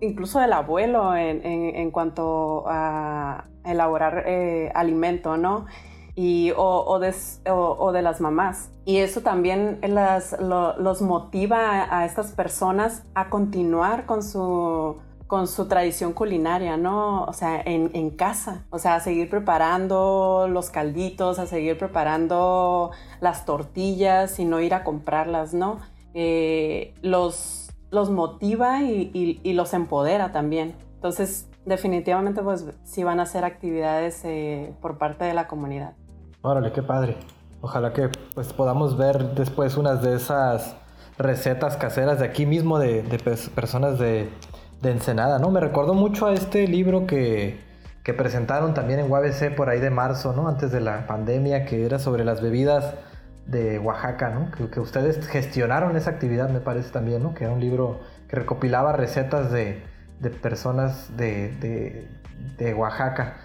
incluso 0.00 0.40
del 0.40 0.52
abuelo 0.52 1.14
en, 1.14 1.90
cuanto 1.92 2.64
a 2.66 3.44
elaborar 3.64 4.24
eh, 4.26 4.72
alimento, 4.74 5.36
¿no? 5.36 5.66
Y, 6.14 6.52
o, 6.56 6.98
de, 6.98 8.02
las 8.02 8.20
mamás. 8.20 8.70
Y 8.84 8.98
eso 8.98 9.20
también 9.20 9.78
las, 9.82 10.36
los 10.40 11.02
motiva 11.02 11.86
a, 11.96 12.04
estas 12.04 12.32
personas 12.32 13.04
a 13.14 13.30
continuar 13.30 14.06
con 14.06 14.22
su, 14.22 14.96
con 15.26 15.46
su 15.46 15.68
tradición 15.68 16.12
culinaria, 16.12 16.76
¿no? 16.76 17.24
O 17.24 17.32
sea, 17.32 17.62
en, 17.64 18.10
casa. 18.10 18.66
O 18.70 18.78
sea, 18.78 18.96
a 18.96 19.00
seguir 19.00 19.30
preparando 19.30 20.48
los 20.50 20.70
calditos, 20.70 21.38
a 21.38 21.46
seguir 21.46 21.78
preparando 21.78 22.90
las 23.20 23.44
tortillas 23.44 24.38
y 24.40 24.44
no 24.44 24.60
ir 24.60 24.74
a 24.74 24.82
comprarlas, 24.82 25.54
¿no? 25.54 25.78
Eh, 26.14 26.94
los, 27.02 27.70
los 27.90 28.10
motiva 28.10 28.82
y, 28.82 29.40
los 29.54 29.72
empodera 29.72 30.32
también. 30.32 30.74
Entonces, 30.96 31.48
definitivamente, 31.64 32.42
pues 32.42 32.66
sí 32.84 33.04
van 33.04 33.20
a 33.20 33.26
ser 33.26 33.44
actividades 33.44 34.24
eh, 34.24 34.74
por 34.80 34.98
parte 34.98 35.24
de 35.24 35.34
la 35.34 35.46
comunidad. 35.46 35.94
Órale, 36.42 36.72
qué 36.72 36.82
padre. 36.82 37.18
Ojalá 37.60 37.92
que 37.92 38.08
pues 38.34 38.54
podamos 38.54 38.96
ver 38.96 39.34
después 39.34 39.76
unas 39.76 40.00
de 40.00 40.16
esas 40.16 40.74
recetas 41.18 41.76
caseras 41.76 42.18
de 42.18 42.24
aquí 42.24 42.46
mismo 42.46 42.78
de, 42.78 43.02
personas 43.54 43.98
de, 43.98 44.30
Ensenada, 44.82 45.38
¿no? 45.38 45.50
Me 45.50 45.60
recordó 45.60 45.92
mucho 45.92 46.26
a 46.26 46.32
este 46.32 46.66
libro 46.66 47.06
que, 47.06 47.68
presentaron 48.16 48.74
también 48.74 48.98
en 48.98 49.08
UABC 49.08 49.54
por 49.54 49.68
ahí 49.68 49.78
de 49.78 49.90
marzo, 49.90 50.32
¿no? 50.32 50.48
Antes 50.48 50.72
de 50.72 50.80
la 50.80 51.06
pandemia, 51.06 51.64
que 51.64 51.86
era 51.86 52.00
sobre 52.00 52.24
las 52.24 52.40
bebidas 52.40 52.94
de 53.46 53.78
Oaxaca, 53.78 54.30
¿no? 54.30 54.50
Que, 54.50 54.80
ustedes 54.80 55.24
gestionaron 55.28 55.94
esa 55.96 56.10
actividad, 56.10 56.48
me 56.48 56.60
parece 56.60 56.90
también, 56.90 57.22
¿no? 57.22 57.34
Que 57.34 57.44
era 57.44 57.52
un 57.52 57.60
libro 57.60 58.00
que 58.28 58.36
recopilaba 58.36 58.92
recetas 58.94 59.52
de, 59.52 59.84
personas 60.42 61.16
de, 61.16 62.08
de 62.56 62.74
Oaxaca 62.74 63.36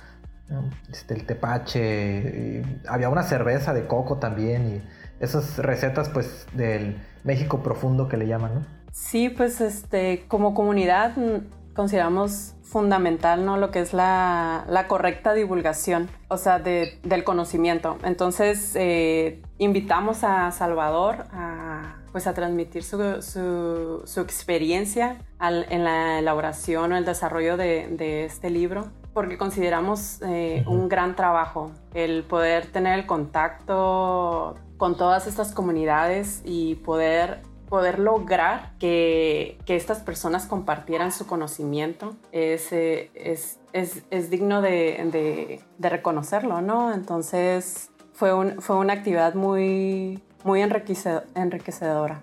este, 0.92 1.14
el 1.14 1.26
tepache, 1.26 2.64
había 2.88 3.10
una 3.10 3.24
cerveza 3.24 3.74
de 3.74 3.88
coco 3.88 4.18
también 4.18 4.76
y 4.76 5.24
esas 5.24 5.58
recetas 5.58 6.10
pues 6.10 6.46
del 6.54 7.02
México 7.24 7.64
profundo 7.64 8.08
que 8.08 8.18
le 8.18 8.28
llaman, 8.28 8.56
¿no? 8.56 8.66
Sí, 8.92 9.30
pues 9.30 9.60
este, 9.62 10.26
como 10.28 10.54
comunidad 10.54 11.18
mm, 11.18 11.74
consideramos 11.74 12.54
fundamental, 12.64 13.46
¿no? 13.46 13.58
Lo 13.58 13.72
que 13.72 13.80
es 13.80 13.94
la, 13.94 14.86
correcta 14.88 15.34
divulgación, 15.34 16.10
o 16.28 16.38
sea, 16.38 16.60
del 16.60 17.24
conocimiento. 17.24 17.98
Entonces, 18.04 18.74
eh, 18.76 19.42
invitamos 19.58 20.24
a 20.24 20.52
Salvador 20.52 21.26
a, 21.32 21.98
pues, 22.12 22.28
a 22.28 22.34
transmitir 22.34 22.84
su, 22.84 24.04
experiencia 24.18 25.18
en 25.42 25.84
la 25.84 26.20
elaboración 26.20 26.94
o 26.94 26.98
el 26.98 27.06
desarrollo 27.06 27.56
de, 27.58 27.88
de 27.90 28.26
este 28.26 28.50
libro 28.50 28.92
porque 29.16 29.38
consideramos 29.38 30.22
eh, 30.24 30.66
un 30.68 30.90
gran 30.90 31.16
trabajo 31.16 31.72
el 31.94 32.24
poder 32.24 32.66
tener 32.68 33.00
el 33.00 33.06
contacto 33.06 34.58
con 34.76 34.98
todas 34.98 35.26
estas 35.26 35.54
comunidades 35.54 36.42
y 36.44 36.76
poder 36.76 37.40
poder 37.70 37.98
lograr 37.98 38.74
que, 38.78 39.58
que 39.66 39.76
estas 39.78 40.00
personas 40.00 40.46
compartieran 40.46 41.12
su 41.12 41.26
conocimiento. 41.26 42.16
Es, 42.32 42.72
eh, 42.74 43.10
es, 43.16 43.58
es, 43.74 44.04
es 44.12 44.30
digno 44.30 44.62
de, 44.62 45.02
de, 45.12 45.62
de, 45.78 45.90
reconocerlo, 45.90 46.62
¿no? 46.62 46.94
Entonces 46.94 47.90
fue, 48.14 48.34
un, 48.34 48.62
fue 48.62 48.76
una 48.76 48.94
actividad 48.94 49.34
muy, 49.34 50.22
muy 50.44 50.62
enriquecedora 50.62 52.22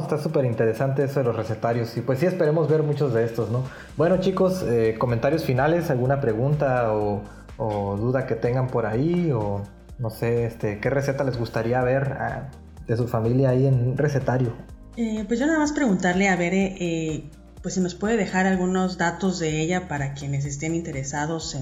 está 0.00 0.18
súper 0.18 0.44
interesante 0.44 1.04
eso 1.04 1.20
de 1.20 1.26
los 1.26 1.36
recetarios 1.36 1.96
y 1.96 2.00
pues 2.00 2.18
sí 2.18 2.26
esperemos 2.26 2.68
ver 2.68 2.82
muchos 2.82 3.14
de 3.14 3.24
estos, 3.24 3.50
¿no? 3.50 3.64
Bueno 3.96 4.18
chicos, 4.18 4.64
eh, 4.66 4.96
comentarios 4.98 5.44
finales, 5.44 5.90
alguna 5.90 6.20
pregunta 6.20 6.92
o, 6.92 7.22
duda 7.58 8.26
que 8.26 8.36
tengan 8.36 8.68
por 8.68 8.86
ahí 8.86 9.30
o 9.32 9.62
no 9.98 10.08
sé, 10.08 10.46
este, 10.46 10.80
qué 10.80 10.88
receta 10.88 11.24
les 11.24 11.36
gustaría 11.36 11.82
ver 11.82 12.16
ah, 12.18 12.50
de 12.86 12.96
su 12.96 13.06
familia 13.06 13.50
ahí 13.50 13.66
en 13.66 13.90
un 13.90 13.98
recetario. 13.98 14.54
Eh, 14.96 15.24
pues 15.28 15.38
yo 15.38 15.46
nada 15.46 15.58
más 15.58 15.72
preguntarle 15.72 16.28
a 16.28 16.36
ver, 16.36 16.54
eh, 16.54 17.24
pues 17.60 17.74
si 17.74 17.80
nos 17.80 17.94
puede 17.94 18.16
dejar 18.16 18.46
algunos 18.46 18.96
datos 18.96 19.38
de 19.38 19.60
ella 19.60 19.88
para 19.88 20.14
quienes 20.14 20.46
estén 20.46 20.74
interesados 20.74 21.54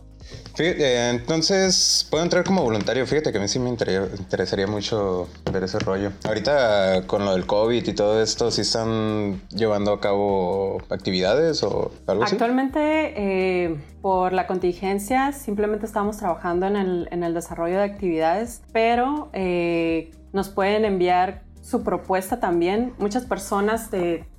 Fíjate, 0.54 1.10
entonces, 1.10 2.06
puedo 2.10 2.24
entrar 2.24 2.44
como 2.44 2.62
voluntario. 2.62 3.06
Fíjate 3.06 3.32
que 3.32 3.38
a 3.38 3.40
mí 3.40 3.48
sí 3.48 3.58
me 3.58 3.68
interesaría 3.68 4.66
mucho 4.66 5.28
ver 5.52 5.64
ese 5.64 5.78
rollo. 5.80 6.12
Ahorita 6.24 7.02
con 7.06 7.24
lo 7.24 7.32
del 7.32 7.44
COVID 7.44 7.86
y 7.86 7.92
todo 7.92 8.22
esto, 8.22 8.50
¿sí 8.50 8.62
están 8.62 9.42
llevando 9.50 9.92
a 9.92 10.00
cabo 10.00 10.80
actividades 10.88 11.62
o 11.62 11.90
algo 12.06 12.24
así? 12.24 12.36
Actualmente, 12.36 13.12
eh, 13.16 13.76
por 14.00 14.32
la 14.32 14.46
contingencia, 14.46 15.32
simplemente 15.32 15.84
estamos 15.84 16.16
trabajando 16.16 16.66
en 16.66 16.76
el, 16.76 17.08
en 17.10 17.22
el 17.24 17.34
desarrollo 17.34 17.78
de 17.78 17.84
actividades, 17.84 18.62
pero 18.72 19.28
eh, 19.32 20.12
nos 20.32 20.48
pueden 20.48 20.84
enviar 20.84 21.43
su 21.64 21.82
propuesta 21.82 22.40
también. 22.40 22.94
Muchas 22.98 23.24
personas 23.24 23.90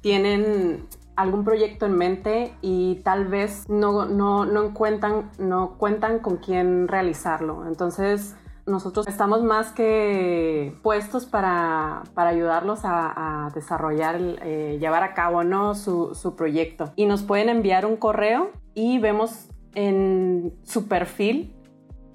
tienen 0.01 0.87
algún 1.15 1.43
proyecto 1.43 1.87
en 1.87 1.97
mente 1.97 2.53
y 2.61 3.01
tal 3.03 3.25
vez 3.25 3.67
no, 3.67 4.05
no, 4.05 4.45
no, 4.45 4.65
encuentran, 4.65 5.31
no 5.39 5.77
cuentan 5.77 6.19
con 6.19 6.37
quién 6.37 6.87
realizarlo. 6.87 7.65
Entonces, 7.65 8.35
nosotros 8.67 9.07
estamos 9.07 9.43
más 9.43 9.71
que 9.71 10.77
puestos 10.83 11.25
para, 11.25 12.03
para 12.13 12.29
ayudarlos 12.29 12.81
a, 12.83 13.49
desarrollar, 13.55 14.19
eh, 14.19 14.77
llevar 14.79 15.03
a 15.03 15.13
cabo 15.13 15.43
¿no? 15.43 15.73
su, 15.73 16.13
su 16.13 16.35
proyecto. 16.35 16.91
Y 16.95 17.07
nos 17.07 17.23
pueden 17.23 17.49
enviar 17.49 17.87
un 17.87 17.97
correo 17.97 18.51
y 18.75 18.99
vemos 18.99 19.47
en 19.73 20.53
su 20.63 20.87
perfil 20.87 21.55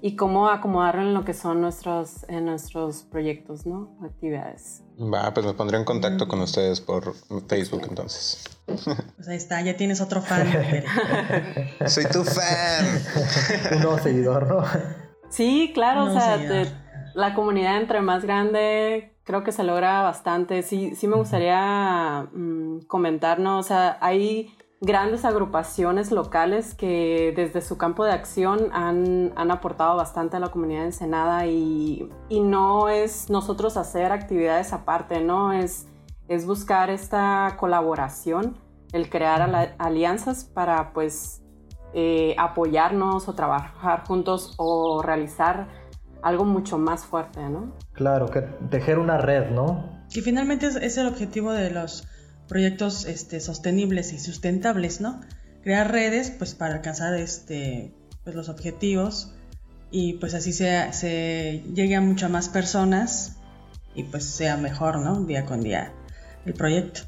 y 0.01 0.15
cómo 0.15 0.49
acomodarlo 0.49 1.01
en 1.01 1.13
lo 1.13 1.23
que 1.23 1.33
son 1.33 1.61
nuestros, 1.61 2.25
en 2.27 2.45
nuestros 2.45 3.03
proyectos, 3.03 3.65
¿no? 3.65 3.97
Actividades. 4.03 4.83
Va, 4.99 5.33
pues 5.33 5.45
me 5.45 5.53
pondré 5.53 5.77
en 5.77 5.85
contacto 5.85 6.27
con 6.27 6.41
ustedes 6.41 6.81
por 6.81 7.13
Facebook 7.47 7.83
entonces. 7.87 8.43
Pues 9.15 9.27
ahí 9.27 9.35
está, 9.35 9.61
ya 9.61 9.75
tienes 9.75 10.01
otro 10.01 10.21
fan. 10.21 10.47
Soy 11.87 12.05
tu 12.05 12.23
fan. 12.23 12.85
Un 13.73 13.81
nuevo 13.81 13.99
seguidor, 13.99 14.47
¿no? 14.47 14.63
Sí, 15.29 15.71
claro, 15.73 16.05
o 16.05 16.11
sea, 16.11 16.37
la 17.13 17.33
comunidad 17.35 17.77
entre 17.77 18.01
más 18.01 18.23
grande 18.23 19.13
creo 19.23 19.43
que 19.43 19.51
se 19.51 19.63
logra 19.63 20.01
bastante. 20.01 20.63
Sí, 20.63 20.95
sí 20.95 21.07
me 21.07 21.17
gustaría 21.17 22.27
mm, 22.33 22.81
comentar, 22.87 23.39
¿no? 23.39 23.59
O 23.59 23.63
sea, 23.63 23.97
hay 24.01 24.55
grandes 24.81 25.25
agrupaciones 25.25 26.11
locales 26.11 26.73
que 26.73 27.33
desde 27.35 27.61
su 27.61 27.77
campo 27.77 28.03
de 28.03 28.11
acción 28.13 28.69
han, 28.73 29.31
aportado 29.51 29.95
bastante 29.95 30.37
a 30.37 30.39
la 30.39 30.49
comunidad 30.49 30.79
de 30.81 30.85
Ensenada 30.87 31.45
y, 31.45 32.09
no 32.31 32.89
es 32.89 33.29
nosotros 33.29 33.77
hacer 33.77 34.11
actividades 34.11 34.73
aparte, 34.73 35.21
¿no? 35.21 35.53
Es, 35.53 35.85
es 36.27 36.47
buscar 36.47 36.89
esta 36.89 37.55
colaboración, 37.59 38.57
el 38.91 39.09
crear 39.09 39.75
alianzas 39.77 40.45
para 40.45 40.93
pues 40.93 41.43
eh, 41.93 42.35
apoyarnos 42.39 43.29
o 43.29 43.33
trabajar 43.33 44.03
juntos 44.07 44.55
o 44.57 45.03
realizar 45.03 45.67
algo 46.23 46.43
mucho 46.43 46.79
más 46.79 47.05
fuerte, 47.05 47.47
¿no? 47.47 47.73
Claro, 47.93 48.27
que 48.29 48.41
tejer 48.41 48.97
una 48.97 49.19
red, 49.19 49.51
¿no? 49.51 50.01
Y 50.09 50.21
finalmente 50.21 50.65
es 50.65 50.97
el 50.97 51.07
objetivo 51.07 51.51
de 51.51 51.69
los 51.69 52.07
proyectos 52.51 53.05
este, 53.05 53.39
sostenibles 53.39 54.11
y 54.11 54.19
sustentables, 54.19 54.99
¿no? 54.99 55.21
Crear 55.63 55.89
redes 55.89 56.31
pues 56.31 56.53
para 56.53 56.73
alcanzar 56.75 57.13
este, 57.15 57.93
pues, 58.25 58.35
los 58.35 58.49
objetivos 58.49 59.33
y 59.89 60.15
pues 60.15 60.33
así 60.33 60.51
se, 60.51 60.91
se 60.91 61.63
llegue 61.73 61.95
a 61.95 62.01
muchas 62.01 62.29
más 62.29 62.49
personas 62.49 63.37
y 63.95 64.03
pues 64.03 64.25
sea 64.25 64.57
mejor, 64.57 64.99
¿no? 64.99 65.23
Día 65.23 65.45
con 65.45 65.61
día 65.61 65.93
el 66.45 66.53
proyecto. 66.53 67.03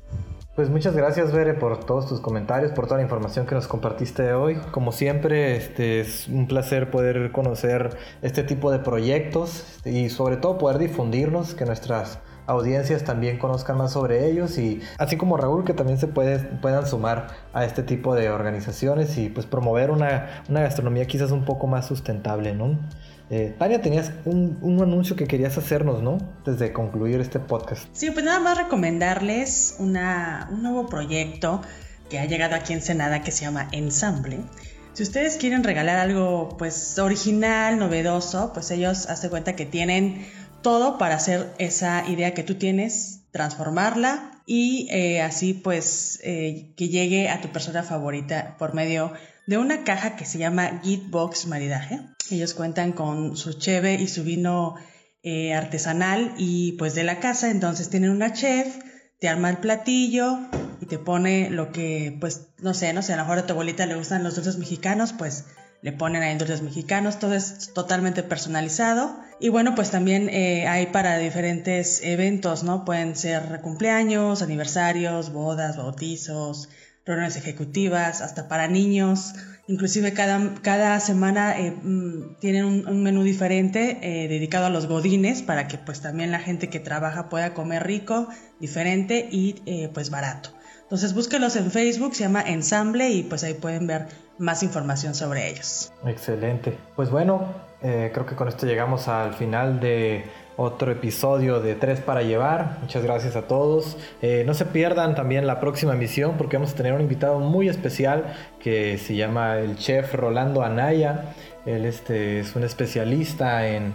Pues 0.55 0.69
muchas 0.69 0.95
gracias, 0.95 1.33
Bere, 1.33 1.55
por 1.55 1.83
todos 1.83 2.07
tus 2.07 2.21
comentarios, 2.21 2.71
por 2.71 2.85
toda 2.85 2.99
la 2.99 3.03
información 3.03 3.45
que 3.45 3.55
nos 3.55 3.67
compartiste 3.67 4.31
hoy. 4.31 4.55
Como 4.71 4.93
siempre, 4.93 5.57
este, 5.57 5.99
es 5.99 6.29
un 6.29 6.47
placer 6.47 6.89
poder 6.89 7.33
conocer 7.33 7.97
este 8.21 8.43
tipo 8.43 8.71
de 8.71 8.79
proyectos 8.79 9.65
y 9.83 10.09
sobre 10.09 10.37
todo 10.37 10.57
poder 10.57 10.77
difundirlos, 10.77 11.53
que 11.53 11.65
nuestras 11.65 12.19
audiencias 12.45 13.03
también 13.03 13.37
conozcan 13.37 13.77
más 13.77 13.93
sobre 13.93 14.29
ellos 14.29 14.57
y 14.57 14.81
así 14.97 15.17
como 15.17 15.37
Raúl 15.37 15.63
que 15.63 15.73
también 15.73 15.97
se 15.97 16.07
puede, 16.07 16.39
puedan 16.39 16.85
sumar 16.87 17.27
a 17.53 17.65
este 17.65 17.83
tipo 17.83 18.15
de 18.15 18.29
organizaciones 18.29 19.17
y 19.17 19.29
pues 19.29 19.45
promover 19.45 19.91
una, 19.91 20.43
gastronomía 20.49 21.05
quizás 21.05 21.31
un 21.31 21.45
poco 21.45 21.67
más 21.67 21.87
sustentable, 21.87 22.53
¿no? 22.53 22.77
Eh, 23.29 23.55
Tania, 23.57 23.81
tenías 23.81 24.11
un, 24.25 24.79
anuncio 24.81 25.15
que 25.15 25.25
querías 25.25 25.57
hacernos, 25.57 26.03
¿no? 26.03 26.17
Desde 26.45 26.73
concluir 26.73 27.19
este 27.21 27.39
podcast. 27.39 27.87
Sí, 27.93 28.11
pues 28.11 28.25
nada 28.25 28.39
más 28.39 28.57
recomendarles 28.57 29.77
una, 29.79 30.49
un 30.51 30.61
nuevo 30.61 30.87
proyecto 30.87 31.61
que 32.09 32.19
ha 32.19 32.25
llegado 32.25 32.55
aquí 32.55 32.73
en 32.73 32.81
Senada 32.81 33.21
que 33.21 33.31
se 33.31 33.45
llama 33.45 33.69
Ensamble. 33.71 34.41
Si 34.93 35.01
ustedes 35.01 35.37
quieren 35.37 35.63
regalar 35.63 35.97
algo 35.97 36.55
pues 36.59 36.99
original, 36.99 37.79
novedoso, 37.79 38.53
pues 38.53 38.69
ellos 38.69 39.07
hace 39.09 39.27
cuenta 39.27 39.55
que 39.55 39.65
tienen 39.65 40.27
todo 40.63 40.97
para 40.97 41.15
hacer 41.15 41.53
esa 41.59 42.03
idea 42.07 42.33
que 42.33 42.41
tú 42.41 42.55
tienes, 42.55 43.19
transformarla 43.31 44.31
y 44.47 44.87
eh, 44.89 45.21
así 45.21 45.53
pues 45.53 46.19
eh, 46.23 46.73
que 46.75 46.89
llegue 46.89 47.29
a 47.29 47.41
tu 47.41 47.49
persona 47.49 47.83
favorita 47.83 48.55
por 48.57 48.73
medio 48.73 49.13
de 49.45 49.57
una 49.57 49.83
caja 49.83 50.15
que 50.15 50.25
se 50.25 50.39
llama 50.39 50.81
Gitbox 50.83 51.45
Maridaje. 51.45 51.99
Ellos 52.31 52.53
cuentan 52.53 52.93
con 52.93 53.37
su 53.37 53.53
cheve 53.53 53.95
y 53.95 54.07
su 54.07 54.23
vino 54.23 54.75
eh, 55.21 55.53
artesanal 55.53 56.33
y 56.37 56.73
pues 56.73 56.95
de 56.95 57.03
la 57.03 57.19
casa, 57.19 57.51
entonces 57.51 57.89
tienen 57.89 58.09
una 58.09 58.33
chef, 58.33 58.77
te 59.19 59.29
arma 59.29 59.49
el 59.49 59.57
platillo 59.57 60.39
y 60.81 60.85
te 60.85 60.97
pone 60.97 61.49
lo 61.49 61.71
que 61.71 62.17
pues 62.19 62.47
no 62.59 62.73
sé, 62.73 62.93
no 62.93 63.01
sé, 63.01 63.13
a 63.13 63.17
lo 63.17 63.23
mejor 63.23 63.39
a 63.39 63.45
tu 63.45 63.53
abuelita 63.53 63.85
le 63.85 63.95
gustan 63.95 64.23
los 64.23 64.35
dulces 64.35 64.57
mexicanos, 64.57 65.13
pues 65.13 65.45
le 65.83 65.91
ponen 65.91 66.37
dulces 66.37 66.61
mexicanos, 66.61 67.19
todo 67.19 67.33
es 67.33 67.71
totalmente 67.73 68.23
personalizado. 68.23 69.19
Y 69.41 69.49
bueno, 69.49 69.75
pues 69.75 69.91
también 69.91 70.29
eh, 70.29 70.65
hay 70.65 70.87
para 70.87 71.17
diferentes 71.17 72.01
eventos, 72.03 72.63
¿no? 72.63 72.85
Pueden 72.85 73.17
ser 73.17 73.59
cumpleaños, 73.61 74.41
aniversarios, 74.41 75.33
bodas, 75.33 75.75
bautizos, 75.75 76.69
reuniones 77.05 77.35
ejecutivas, 77.35 78.21
hasta 78.21 78.47
para 78.47 78.69
niños. 78.69 79.33
Inclusive 79.67 80.13
cada, 80.13 80.55
cada 80.61 81.01
semana 81.01 81.59
eh, 81.59 81.71
mm, 81.71 82.39
tienen 82.39 82.63
un, 82.63 83.03
menú 83.03 83.23
diferente 83.23 83.99
eh, 84.01 84.29
dedicado 84.29 84.67
a 84.67 84.69
los 84.69 84.87
godines 84.87 85.41
para 85.41 85.67
que 85.67 85.77
pues 85.77 85.99
también 85.99 86.31
la 86.31 86.39
gente 86.39 86.69
que 86.69 86.79
trabaja 86.79 87.27
pueda 87.27 87.53
comer 87.53 87.85
rico, 87.85 88.29
diferente 88.61 89.27
y 89.29 89.55
pues 89.93 90.09
barato. 90.09 90.51
Entonces 90.83 91.13
búsquenlos 91.13 91.55
en 91.55 91.71
Facebook, 91.71 92.13
se 92.15 92.23
llama 92.23 92.41
Ensamble 92.41 93.09
y 93.09 93.23
pues 93.23 93.43
ahí 93.43 93.55
pueden 93.55 93.87
ver 93.87 94.07
más 94.37 94.63
información 94.63 95.15
sobre 95.15 95.49
ellos. 95.49 95.91
Excelente. 96.05 96.77
Pues 96.95 97.09
bueno, 97.09 97.47
eh, 97.81 98.11
creo 98.13 98.25
que 98.25 98.35
con 98.35 98.47
esto 98.47 98.65
llegamos 98.65 99.07
al 99.07 99.33
final 99.33 99.79
de 99.79 100.25
otro 100.55 100.91
episodio 100.91 101.59
de 101.59 101.75
Tres 101.75 101.99
para 101.99 102.21
Llevar. 102.21 102.77
Muchas 102.81 103.03
gracias 103.03 103.35
a 103.35 103.43
todos. 103.43 103.97
Eh, 104.21 104.43
no 104.45 104.53
se 104.53 104.65
pierdan 104.65 105.15
también 105.15 105.47
la 105.47 105.59
próxima 105.59 105.93
emisión 105.93 106.35
porque 106.37 106.57
vamos 106.57 106.73
a 106.73 106.75
tener 106.75 106.93
un 106.93 107.01
invitado 107.01 107.39
muy 107.39 107.69
especial 107.69 108.35
que 108.59 108.97
se 108.97 109.15
llama 109.15 109.57
el 109.57 109.77
chef 109.77 110.13
Rolando 110.13 110.63
Anaya. 110.63 111.33
Él 111.65 111.85
este, 111.85 112.41
es 112.41 112.55
un 112.57 112.63
especialista 112.65 113.67
en, 113.67 113.93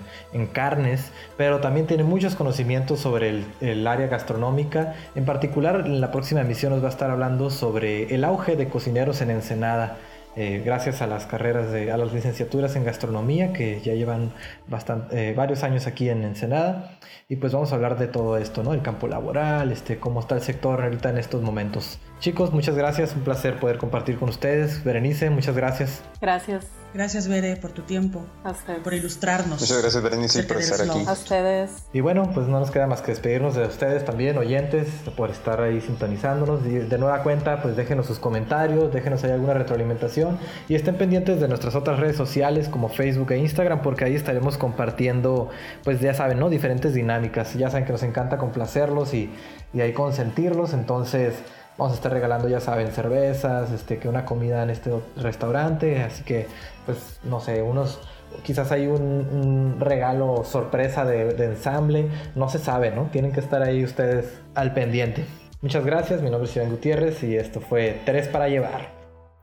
carnes, 0.53 1.13
pero 1.37 1.61
también 1.61 1.87
tiene 1.87 2.03
muchos 2.03 2.35
conocimientos 2.35 3.01
sobre 3.01 3.29
el, 3.29 3.45
el, 3.61 3.87
área 3.87 4.07
gastronómica. 4.07 4.95
En 5.15 5.27
particular, 5.27 5.83
en 5.85 6.01
la 6.01 6.11
próxima 6.11 6.41
emisión 6.41 6.73
nos 6.73 6.83
va 6.83 6.87
a 6.87 6.91
estar 6.91 7.11
hablando 7.11 7.51
sobre 7.51 8.15
el 8.15 8.25
auge 8.25 8.57
de 8.57 8.69
cocineros 8.69 9.21
en 9.21 9.31
Ensenada. 9.31 9.99
Eh, 10.41 10.63
gracias 10.65 11.03
a 11.03 11.09
las 11.09 11.27
carreras 11.27 11.73
de, 11.73 11.91
a 11.91 11.97
las 11.97 12.13
licenciaturas 12.13 12.77
en 12.77 12.85
gastronomía 12.85 13.53
que 13.53 13.81
ya 13.81 13.95
llevan 13.95 14.31
bastante, 14.69 15.31
eh, 15.31 15.35
varios 15.35 15.65
años 15.65 15.89
aquí 15.89 16.09
en 16.11 16.23
Ensenada. 16.23 16.93
Y 17.29 17.35
pues 17.37 17.53
vamos 17.53 17.73
a 17.73 17.75
hablar 17.75 17.99
de 17.99 18.07
todo 18.07 18.37
esto, 18.37 18.63
¿no? 18.63 18.73
El 18.73 18.81
campo 18.81 19.09
laboral, 19.09 19.73
este, 19.73 19.99
cómo 19.99 20.21
está 20.21 20.37
el 20.37 20.43
sector 20.43 20.81
ahorita 20.81 21.11
en 21.11 21.19
estos 21.19 21.43
momentos. 21.43 21.99
Chicos, 22.21 22.53
muchas 22.53 22.75
gracias, 22.75 23.15
un 23.15 23.23
placer 23.23 23.61
poder 23.61 23.79
compartir 23.79 24.19
con 24.19 24.29
ustedes. 24.29 24.83
Berenice, 24.83 25.31
muchas 25.31 25.55
gracias. 25.55 26.03
Gracias. 26.21 26.67
Gracias, 26.93 27.29
Bere, 27.29 27.55
por 27.57 27.71
tu 27.71 27.83
tiempo. 27.83 28.25
A 28.43 28.51
ustedes. 28.51 28.81
Por 28.81 28.95
ilustrarnos. 28.95 29.61
Muchas 29.61 29.81
gracias, 29.83 30.03
Berenice, 30.03 30.43
por 30.43 30.57
estar 30.57 30.81
aquí. 30.81 31.05
A 31.07 31.13
ustedes. 31.13 31.71
Y 31.93 32.01
bueno, 32.01 32.31
pues 32.35 32.49
no 32.49 32.59
nos 32.59 32.71
queda 32.71 32.87
más 32.87 33.03
que 33.03 33.13
despedirnos 33.13 33.55
de 33.55 33.67
ustedes 33.67 34.05
también, 34.05 34.37
oyentes, 34.39 34.89
por 35.15 35.31
estar 35.31 35.61
ahí 35.61 35.81
sintonizándonos. 35.81 36.65
Y 36.67 36.71
de 36.71 36.99
nueva 36.99 37.23
cuenta, 37.23 37.63
pues 37.63 37.77
déjenos 37.77 38.07
sus 38.07 38.19
comentarios, 38.19 38.93
déjenos 38.93 39.23
ahí 39.23 39.31
alguna 39.31 39.55
retroalimentación 39.55 40.39
y 40.69 40.75
estén 40.75 40.97
pendientes 40.97 41.41
de 41.41 41.47
nuestras 41.47 41.75
otras 41.75 42.01
redes 42.01 42.17
sociales 42.17 42.69
como 42.69 42.89
Facebook 42.89 43.31
e 43.33 43.39
Instagram, 43.39 43.83
porque 43.83 44.05
ahí 44.05 44.17
estaremos 44.17 44.57
compartiendo, 44.57 45.51
pues 45.85 46.01
ya 46.01 46.15
saben, 46.15 46.41
¿no? 46.41 46.49
Diferentes 46.49 46.95
dinámicas. 46.95 47.55
Ya 47.55 47.71
saben 47.71 47.85
que 47.85 47.93
nos 47.93 48.03
encanta 48.03 48.39
complacerlos 48.39 49.13
y, 49.13 49.31
y 49.75 49.83
ahí 49.83 49.93
consentirlos. 49.93 50.73
Entonces 50.73 51.35
vamos 51.79 51.93
a 51.93 51.97
estar 51.97 52.13
regalando, 52.13 52.49
ya 52.49 52.61
saben, 52.61 52.91
cervezas, 52.91 53.71
este, 53.71 53.99
que 53.99 54.09
una 54.09 54.25
comida 54.25 54.63
en 54.63 54.71
este 54.71 54.91
restaurante, 55.17 56.03
así 56.03 56.25
que, 56.25 56.47
pues, 56.85 57.21
no 57.23 57.41
sé, 57.41 57.63
unos, 57.63 58.01
quizás 58.43 58.73
hay 58.73 58.89
un, 58.89 59.77
regalo 59.79 60.45
sorpresa 60.45 61.05
de, 61.05 61.33
de, 61.35 61.45
ensamble, 61.47 62.09
no 62.35 62.49
se 62.49 62.59
sabe, 62.59 62.91
¿no? 62.91 63.05
Tienen 63.05 63.33
que 63.33 63.41
estar 63.41 63.63
ahí 63.63 63.85
ustedes 63.85 64.41
al 64.55 64.75
pendiente. 64.75 65.25
Muchas 65.63 65.87
gracias, 65.87 66.21
mi 66.21 66.31
nombre 66.31 66.51
es 66.51 66.57
Iván 66.57 66.71
Gutiérrez 66.71 67.23
y 67.23 67.37
esto 67.37 67.61
fue 67.61 68.01
Tres 68.05 68.29
para 68.29 68.49
Llevar. 68.49 68.93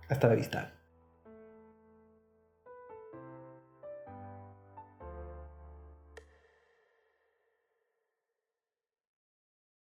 Hasta 0.09 0.27
la 0.27 0.35
vista. 0.35 0.74